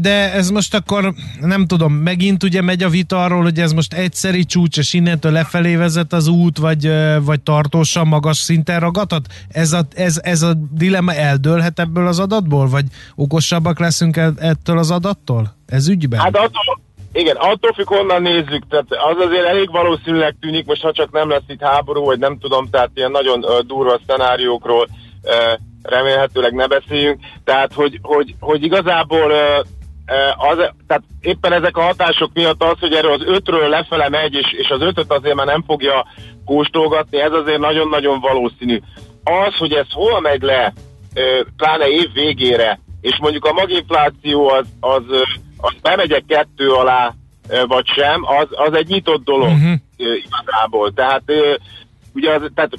[0.00, 3.94] de ez most akkor nem tudom, megint ugye megy a vita arról, hogy ez most
[3.94, 6.90] egyszeri csúcs, és innentől lefelé vezet az út, vagy,
[7.22, 9.26] vagy tartósan magas szinten ragadhat?
[9.48, 12.84] Ez a, ez, ez a dilemma eldőlhet ebből az adatból, vagy
[13.14, 15.56] okosabbak leszünk e- ettől az adattól?
[15.66, 16.20] Ez ügyben?
[16.20, 16.80] Hát attól,
[17.12, 21.28] igen, attól függ, honnan nézzük, tehát az azért elég valószínűleg tűnik, most ha csak nem
[21.28, 24.88] lesz itt háború, vagy nem tudom, tehát ilyen nagyon durva szenáriókról
[25.82, 29.32] remélhetőleg ne beszéljünk, tehát hogy, hogy, hogy igazából
[30.36, 30.56] az,
[30.86, 34.68] tehát éppen ezek a hatások miatt az, hogy erről az ötről lefele megy, és, és
[34.68, 36.06] az ötöt azért már nem fogja
[36.44, 38.80] kóstolgatni, ez azért nagyon-nagyon valószínű.
[39.24, 40.72] Az, hogy ez hol megy le,
[41.56, 45.02] pláne év végére, és mondjuk a maginfláció az, az,
[45.56, 47.14] az bemegyek kettő alá,
[47.66, 49.78] vagy sem, az, az egy nyitott dolog uh-huh.
[49.96, 50.92] igazából.
[50.92, 51.22] Tehát
[52.14, 52.72] ugye az, tehát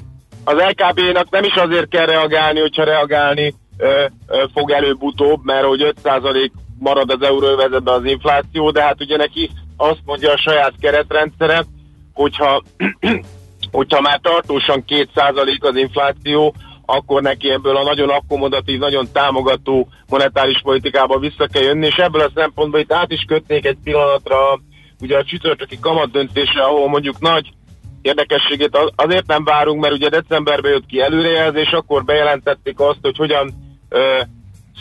[0.44, 5.94] az LKB-nak nem is azért kell reagálni, hogyha reagálni ö, ö, fog előbb-utóbb, mert hogy
[6.04, 11.64] 5% marad az euróvezetben az infláció, de hát ugye neki azt mondja a saját keretrendszere,
[12.12, 12.62] hogyha,
[13.72, 16.54] hogyha már tartósan 2% az infláció,
[16.86, 22.20] akkor neki ebből a nagyon akkomodatív, nagyon támogató monetáris politikába vissza kell jönni, és ebből
[22.20, 24.60] a szempontból itt át is kötnék egy pillanatra
[25.00, 27.52] ugye a csütörtöki kamat döntése, ahol mondjuk nagy
[28.04, 33.16] érdekességét az- azért nem várunk, mert ugye decemberben jött ki előrejelzés, akkor bejelentették azt, hogy
[33.16, 33.50] hogyan
[33.88, 34.20] ö,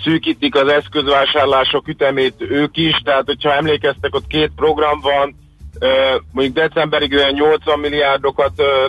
[0.04, 5.36] szűkítik az eszközvásárlások ütemét ők is, tehát hogyha emlékeztek, ott két program van,
[5.80, 8.88] ö, mondjuk decemberig olyan 80 milliárdokat ö,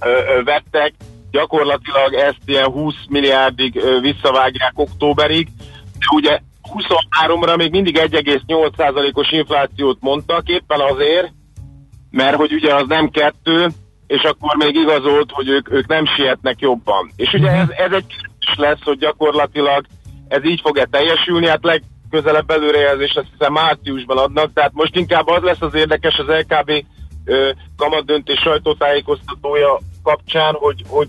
[0.00, 0.94] ö, vettek,
[1.30, 5.48] gyakorlatilag ezt ilyen 20 milliárdig ö, visszavágják októberig,
[5.98, 6.40] de ugye
[6.74, 11.32] 23-ra még mindig 1,8%-os inflációt mondtak, éppen azért,
[12.16, 13.68] mert hogy ugye az nem kettő,
[14.06, 17.10] és akkor még igazolt, hogy ők, ők nem sietnek jobban.
[17.16, 19.84] És ugye ez, ez egy kérdés lesz, hogy gyakorlatilag
[20.28, 25.42] ez így fog-e teljesülni, hát legközelebb előrejelzést azt hiszem márciusban adnak, tehát most inkább az
[25.42, 26.84] lesz az érdekes az LKB
[27.76, 31.08] kamatdöntés sajtótájékoztatója kapcsán, hogy, hogy,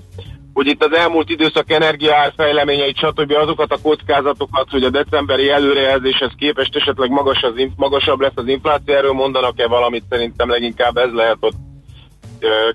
[0.58, 3.32] hogy itt az elmúlt időszak energiaárfejleményeit, stb.
[3.32, 8.96] azokat a kockázatokat, hogy a decemberi előrejelzéshez képest esetleg magas az, magasabb lesz az infláció,
[8.96, 11.56] erről mondanak-e valamit, szerintem leginkább ez lehet ott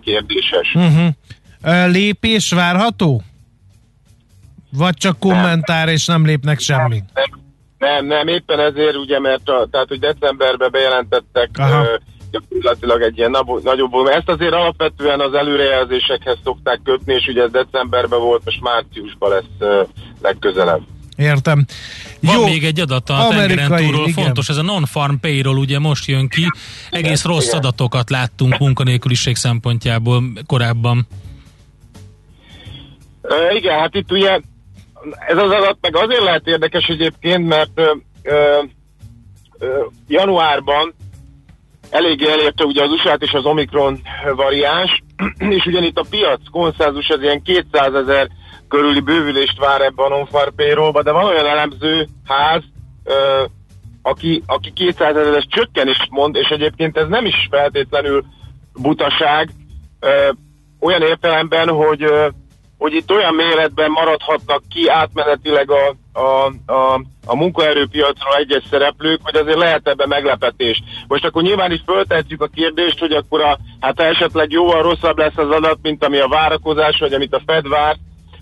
[0.00, 0.74] kérdéses.
[0.74, 1.90] Uh-huh.
[1.90, 3.22] Lépés várható?
[4.72, 7.04] Vagy csak kommentár, és nem lépnek semmit?
[7.14, 7.40] Nem,
[7.78, 11.84] nem, nem, éppen ezért ugye, mert a, tehát, hogy decemberben bejelentettek Aha.
[12.32, 13.30] Gyakorlatilag egy ilyen
[13.62, 14.12] nagyobb volumen.
[14.12, 19.84] Ezt azért alapvetően az előrejelzésekhez szokták kötni, és ugye ez decemberben volt, most márciusban lesz
[20.22, 20.82] legközelebb.
[21.16, 21.64] Értem.
[22.20, 24.24] Van Jó, még egy adat a tengeren túlról, igen.
[24.24, 26.50] fontos, ez a non-farm payroll ugye most jön ki,
[26.90, 27.58] egész rossz igen.
[27.58, 31.06] adatokat láttunk munkanélküliség szempontjából korábban.
[33.22, 34.40] Ö, igen, hát itt ugye
[35.26, 38.62] ez az adat meg azért lehet érdekes egyébként, mert ö, ö,
[40.08, 40.94] januárban
[41.92, 44.00] eléggé elérte ugye az usa és az Omikron
[44.36, 45.02] variáns,
[45.56, 48.28] és ugyanitt a piac konszenzus az ilyen 200 ezer
[48.68, 52.62] körüli bővülést vár ebben a non de van olyan elemző ház,
[53.04, 53.44] ö,
[54.02, 58.24] aki, aki 200 ezeres csökkenést mond, és egyébként ez nem is feltétlenül
[58.74, 59.50] butaság,
[60.00, 60.30] ö,
[60.80, 62.28] olyan értelemben, hogy ö,
[62.82, 69.36] hogy itt olyan méretben maradhatnak ki átmenetileg a, a, a, a munkaerőpiacra egyes szereplők, hogy
[69.36, 70.82] azért lehet ebben meglepetés.
[71.08, 75.36] Most akkor nyilván is föltehetjük a kérdést, hogy akkor a, hát esetleg jóval rosszabb lesz
[75.36, 77.96] az adat, mint ami a várakozás, vagy amit a Fed vár,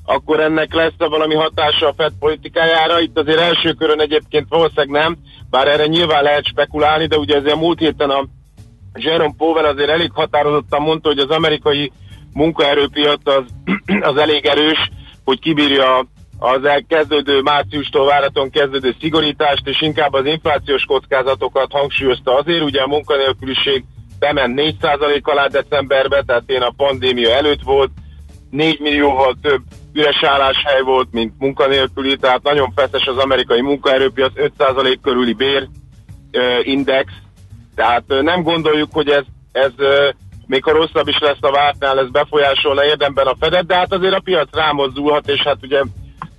[0.05, 3.01] akkor ennek lesz valami hatása a Fed politikájára.
[3.01, 5.17] Itt azért első körön egyébként valószínűleg nem,
[5.51, 8.25] bár erre nyilván lehet spekulálni, de ugye ezért múlt héten a
[8.95, 11.93] Jerome Powell azért elég határozottan mondta, hogy az amerikai
[12.33, 13.45] munkaerőpiac az,
[14.11, 14.91] az elég erős,
[15.25, 16.07] hogy kibírja
[16.39, 22.87] az elkezdődő márciustól váraton kezdődő szigorítást, és inkább az inflációs kockázatokat hangsúlyozta azért, ugye a
[22.87, 23.85] munkanélküliség
[24.19, 27.91] bement 4% alá decemberbe, tehát én a pandémia előtt volt,
[28.51, 29.63] 4 millióval több
[29.93, 35.69] üres álláshely volt, mint munkanélküli, tehát nagyon feszes az amerikai munkaerőpiac, 5% körüli bér
[36.63, 37.13] index,
[37.75, 39.73] tehát nem gondoljuk, hogy ez, ez
[40.51, 44.15] még ha rosszabb is lesz a vártnál, ez befolyásolna érdemben a Fedet, de hát azért
[44.15, 45.83] a piac rámozdulhat, és hát ugye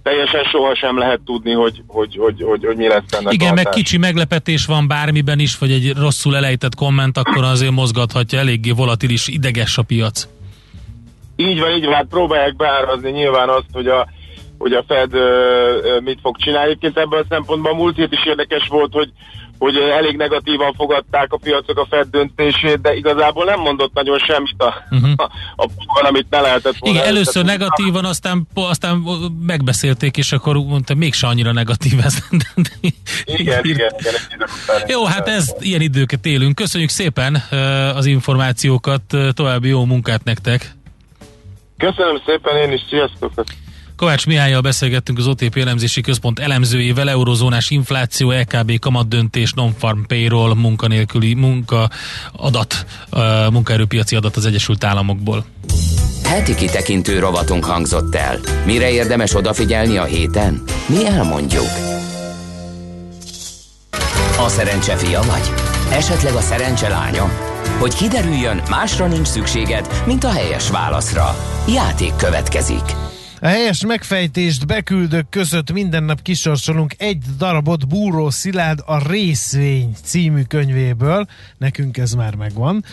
[0.03, 3.69] teljesen sohasem lehet tudni, hogy, hogy, hogy, hogy, hogy mi lesz ennek Igen, a meg
[3.69, 9.27] kicsi meglepetés van bármiben is, vagy egy rosszul elejtett komment, akkor azért mozgathatja, eléggé volatilis,
[9.27, 10.27] ideges a piac.
[11.35, 14.07] Így van, így van, hát próbálják beárazni nyilván azt, hogy a,
[14.57, 15.19] hogy a Fed ö,
[15.83, 16.69] ö, mit fog csinálni.
[16.69, 19.11] Egyébként ebben a szempontban múlt hét is érdekes volt, hogy
[19.61, 24.61] hogy elég negatívan fogadták a piacok a Fed döntését, de igazából nem mondott nagyon semmit
[24.61, 25.11] a, uh-huh.
[25.15, 25.69] a, a
[26.07, 26.97] amit ne lehetett volna.
[26.97, 29.03] Igen, először negatívan, aztán, aztán
[29.45, 32.17] megbeszélték, és akkor mondta, mégse annyira negatív ez.
[33.25, 34.13] Igen, igen, igen.
[34.63, 34.81] után.
[34.87, 36.55] Jó, hát ez ilyen időket élünk.
[36.55, 37.43] Köszönjük szépen
[37.95, 39.01] az információkat,
[39.33, 40.75] további jó munkát nektek.
[41.77, 43.31] Köszönöm szépen, én is, sziasztok!
[44.01, 51.33] Kovács Mihályjal beszélgettünk az OTP elemzési központ elemzőjével, eurozónás infláció, LKB kamatdöntés, non-farm payroll, munkanélküli
[51.33, 51.89] munka
[52.31, 52.85] adat,
[53.51, 55.45] munkaerőpiaci adat az Egyesült Államokból.
[56.23, 58.39] Heti kitekintő rovatunk hangzott el.
[58.65, 60.63] Mire érdemes odafigyelni a héten?
[60.85, 61.69] Mi elmondjuk.
[64.37, 65.51] A szerencse fia vagy?
[65.91, 67.31] Esetleg a szerencse lánya?
[67.79, 71.35] Hogy kiderüljön, másra nincs szükséged, mint a helyes válaszra.
[71.67, 73.09] Játék következik.
[73.43, 80.41] A helyes megfejtést beküldők között minden nap kisorsolunk egy darabot Búró Szilárd a Részvény című
[80.41, 81.25] könyvéből.
[81.57, 82.85] Nekünk ez már megvan.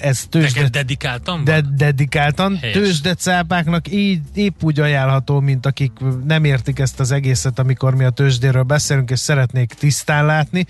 [0.00, 1.44] Ez tőzsde, Neked dedikáltam?
[1.44, 2.58] de, dedikáltan.
[2.72, 5.92] Tőzsdecápáknak így, épp úgy ajánlható, mint akik
[6.26, 10.66] nem értik ezt az egészet, amikor mi a tőzsdéről beszélünk, és szeretnék tisztán látni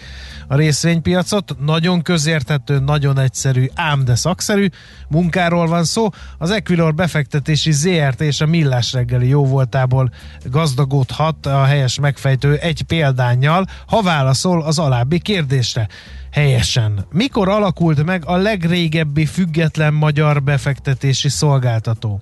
[0.46, 1.56] a részvénypiacot.
[1.60, 4.68] Nagyon közérthető, nagyon egyszerű, ám de szakszerű
[5.08, 6.08] munkáról van szó.
[6.38, 10.12] Az Equilor befektetési ZRT és a Millás reggeli jóvoltából
[10.44, 15.88] gazdagodhat a helyes megfejtő egy példányjal, ha válaszol az alábbi kérdésre.
[16.30, 17.06] Helyesen.
[17.12, 22.20] Mikor alakult meg a legrégebbi független magyar befektetési szolgáltató?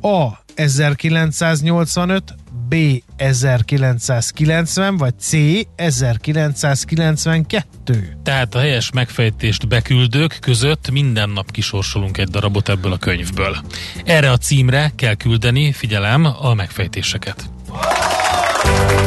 [0.00, 0.28] A.
[0.54, 2.34] 1985,
[2.68, 2.74] B.
[3.16, 5.32] 1990, vagy C.
[5.76, 8.16] 1992.
[8.22, 13.56] Tehát a helyes megfejtést beküldők között minden nap kisorsolunk egy darabot ebből a könyvből.
[14.04, 17.50] Erre a címre kell küldeni, figyelem, a megfejtéseket.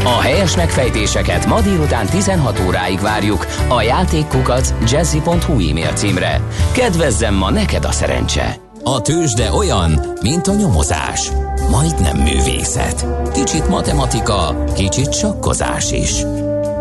[0.03, 6.41] A helyes megfejtéseket ma délután 16 óráig várjuk a játékkukac jazzy.hu e-mail címre.
[6.72, 8.68] Kedvezzem ma neked a szerencse!
[8.84, 11.32] A tőzsde olyan, mint a nyomozás.
[11.69, 13.05] Majdnem művészet.
[13.34, 16.11] Kicsit matematika, kicsit sakkozás is.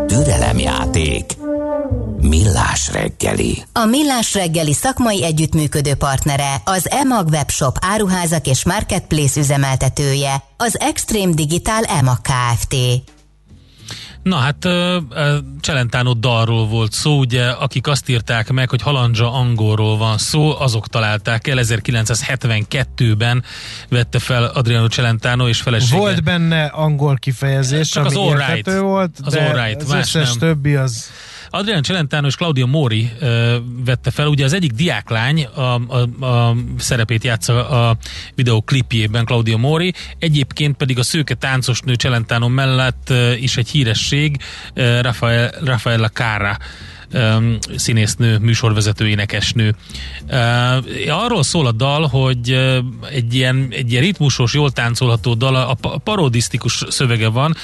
[0.07, 1.37] Türelemjáték.
[2.21, 3.63] Millás reggeli.
[3.73, 11.33] A Millás reggeli szakmai együttműködő partnere, az EMAG webshop áruházak és marketplace üzemeltetője, az Extreme
[11.33, 12.75] Digital EMAG Kft.
[14.23, 14.67] Na hát
[15.61, 20.87] Celentano dalról volt szó, ugye, akik azt írták meg, hogy Halandzsa angolról van szó, azok
[20.87, 23.43] találták el, 1972-ben
[23.89, 25.97] vette fel Adriano Celentano és felesége.
[25.97, 28.79] Volt benne angol kifejezés, Csak ami az all right.
[28.79, 30.37] volt, Az de all right, az más összes nem.
[30.37, 31.09] többi az
[31.49, 36.55] Adrian Celentano és Claudia Mori ö, vette fel, ugye az egyik diáklány a, a, a
[36.77, 37.97] szerepét játsza a
[38.35, 44.37] videoklipjében Claudia Mori, egyébként pedig a szőke táncosnő Celentano mellett ö, is egy híresség,
[44.73, 46.57] ö, Rafael, Rafaela Cara
[47.11, 49.75] öm, színésznő, műsorvezető, énekesnő.
[50.27, 50.37] Ö,
[51.09, 52.51] arról szól a dal, hogy
[53.11, 57.55] egy ilyen, egy ilyen ritmusos, jól táncolható dal, a pa- parodisztikus szövege van,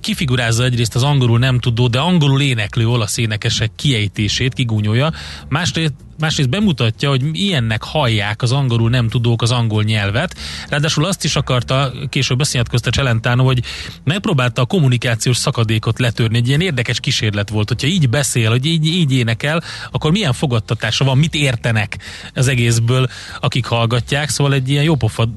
[0.00, 5.12] kifigurázza egyrészt az angolul nem tudó, de angolul éneklő olasz énekesek kiejtését, kigúnyolja,
[5.48, 10.36] másrészt másrészt bemutatja, hogy ilyennek hallják az angolul nem tudók az angol nyelvet.
[10.68, 13.62] Ráadásul azt is akarta, később beszélgetkezte Celentano, hogy
[14.04, 16.36] megpróbálta a kommunikációs szakadékot letörni.
[16.36, 21.04] Egy ilyen érdekes kísérlet volt, hogyha így beszél, hogy így, így énekel, akkor milyen fogadtatása
[21.04, 21.98] van, mit értenek
[22.34, 23.08] az egészből,
[23.40, 24.28] akik hallgatják.
[24.28, 25.28] Szóval egy ilyen jópofa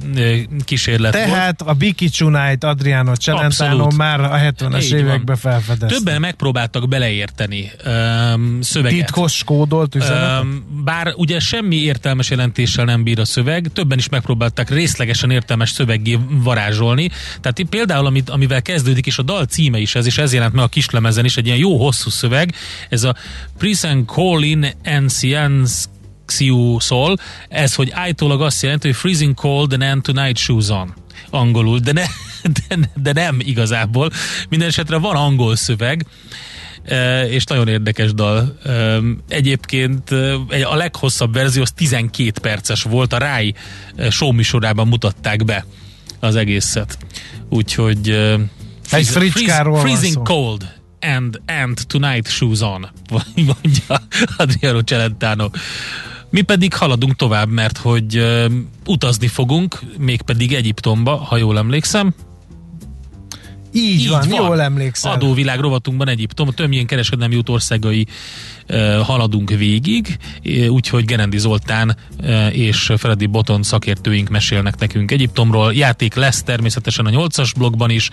[0.66, 1.28] kísérlet volt.
[1.28, 5.96] Tehát a Biki Csunájt Adriano Celentano már a 70-es Így években felfedezte.
[5.96, 8.98] Többen megpróbáltak beleérteni öm, szöveget.
[9.06, 10.42] Titkos kódolt üzenetet?
[10.42, 15.70] Öm, bár ugye semmi értelmes jelentéssel nem bír a szöveg, többen is megpróbálták részlegesen értelmes
[15.70, 17.10] szöveggé varázsolni.
[17.42, 20.64] Tehát például, amit, amivel kezdődik, és a dal címe is ez, és ez jelent meg
[20.64, 22.56] a kislemezen is, egy ilyen jó hosszú szöveg,
[22.90, 23.16] ez a
[23.58, 25.72] Prison Colin Anciens
[26.78, 27.18] szól,
[27.50, 30.94] ez, hogy állítólag azt jelenti, hogy freezing cold and and tonight shoes on
[31.30, 32.06] angolul, de, ne,
[32.68, 34.12] de, de nem igazából.
[34.50, 36.06] Minden esetre van angol szöveg,
[37.30, 38.58] és nagyon érdekes dal.
[39.28, 43.54] Egyébként e, egy- a leghosszabb verzió az 12 perces volt, a Rai
[43.96, 45.66] e, show műsorában mutatták be
[46.20, 46.98] az egészet.
[47.50, 48.10] Úgyhogy
[48.92, 50.22] Egy fricskáról van freezing szó.
[50.22, 52.88] cold and, and tonight shoes on,
[53.36, 54.02] mondja
[54.38, 55.50] Adriano Celentano.
[56.30, 58.46] Mi pedig haladunk tovább, mert hogy uh,
[58.86, 62.14] utazni fogunk, mégpedig Egyiptomba, ha jól emlékszem.
[63.74, 65.12] Így, van, jól emlékszem.
[65.12, 68.08] Adóvilág rovatunkban Egyiptom, a tömjén kereskedelmi út országai
[68.70, 75.74] uh, haladunk végig, uh, úgyhogy Gerendi Zoltán uh, és Freddy Boton szakértőink mesélnek nekünk Egyiptomról.
[75.74, 78.10] Játék lesz természetesen a 8-as blogban is,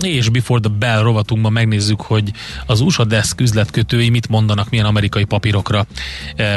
[0.00, 2.32] és Before the Bell rovatunkban megnézzük, hogy
[2.66, 5.86] az USA Desk üzletkötői mit mondanak, milyen amerikai papírokra,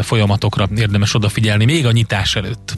[0.01, 2.77] folyamatokra érdemes odafigyelni, még a nyitás előtt.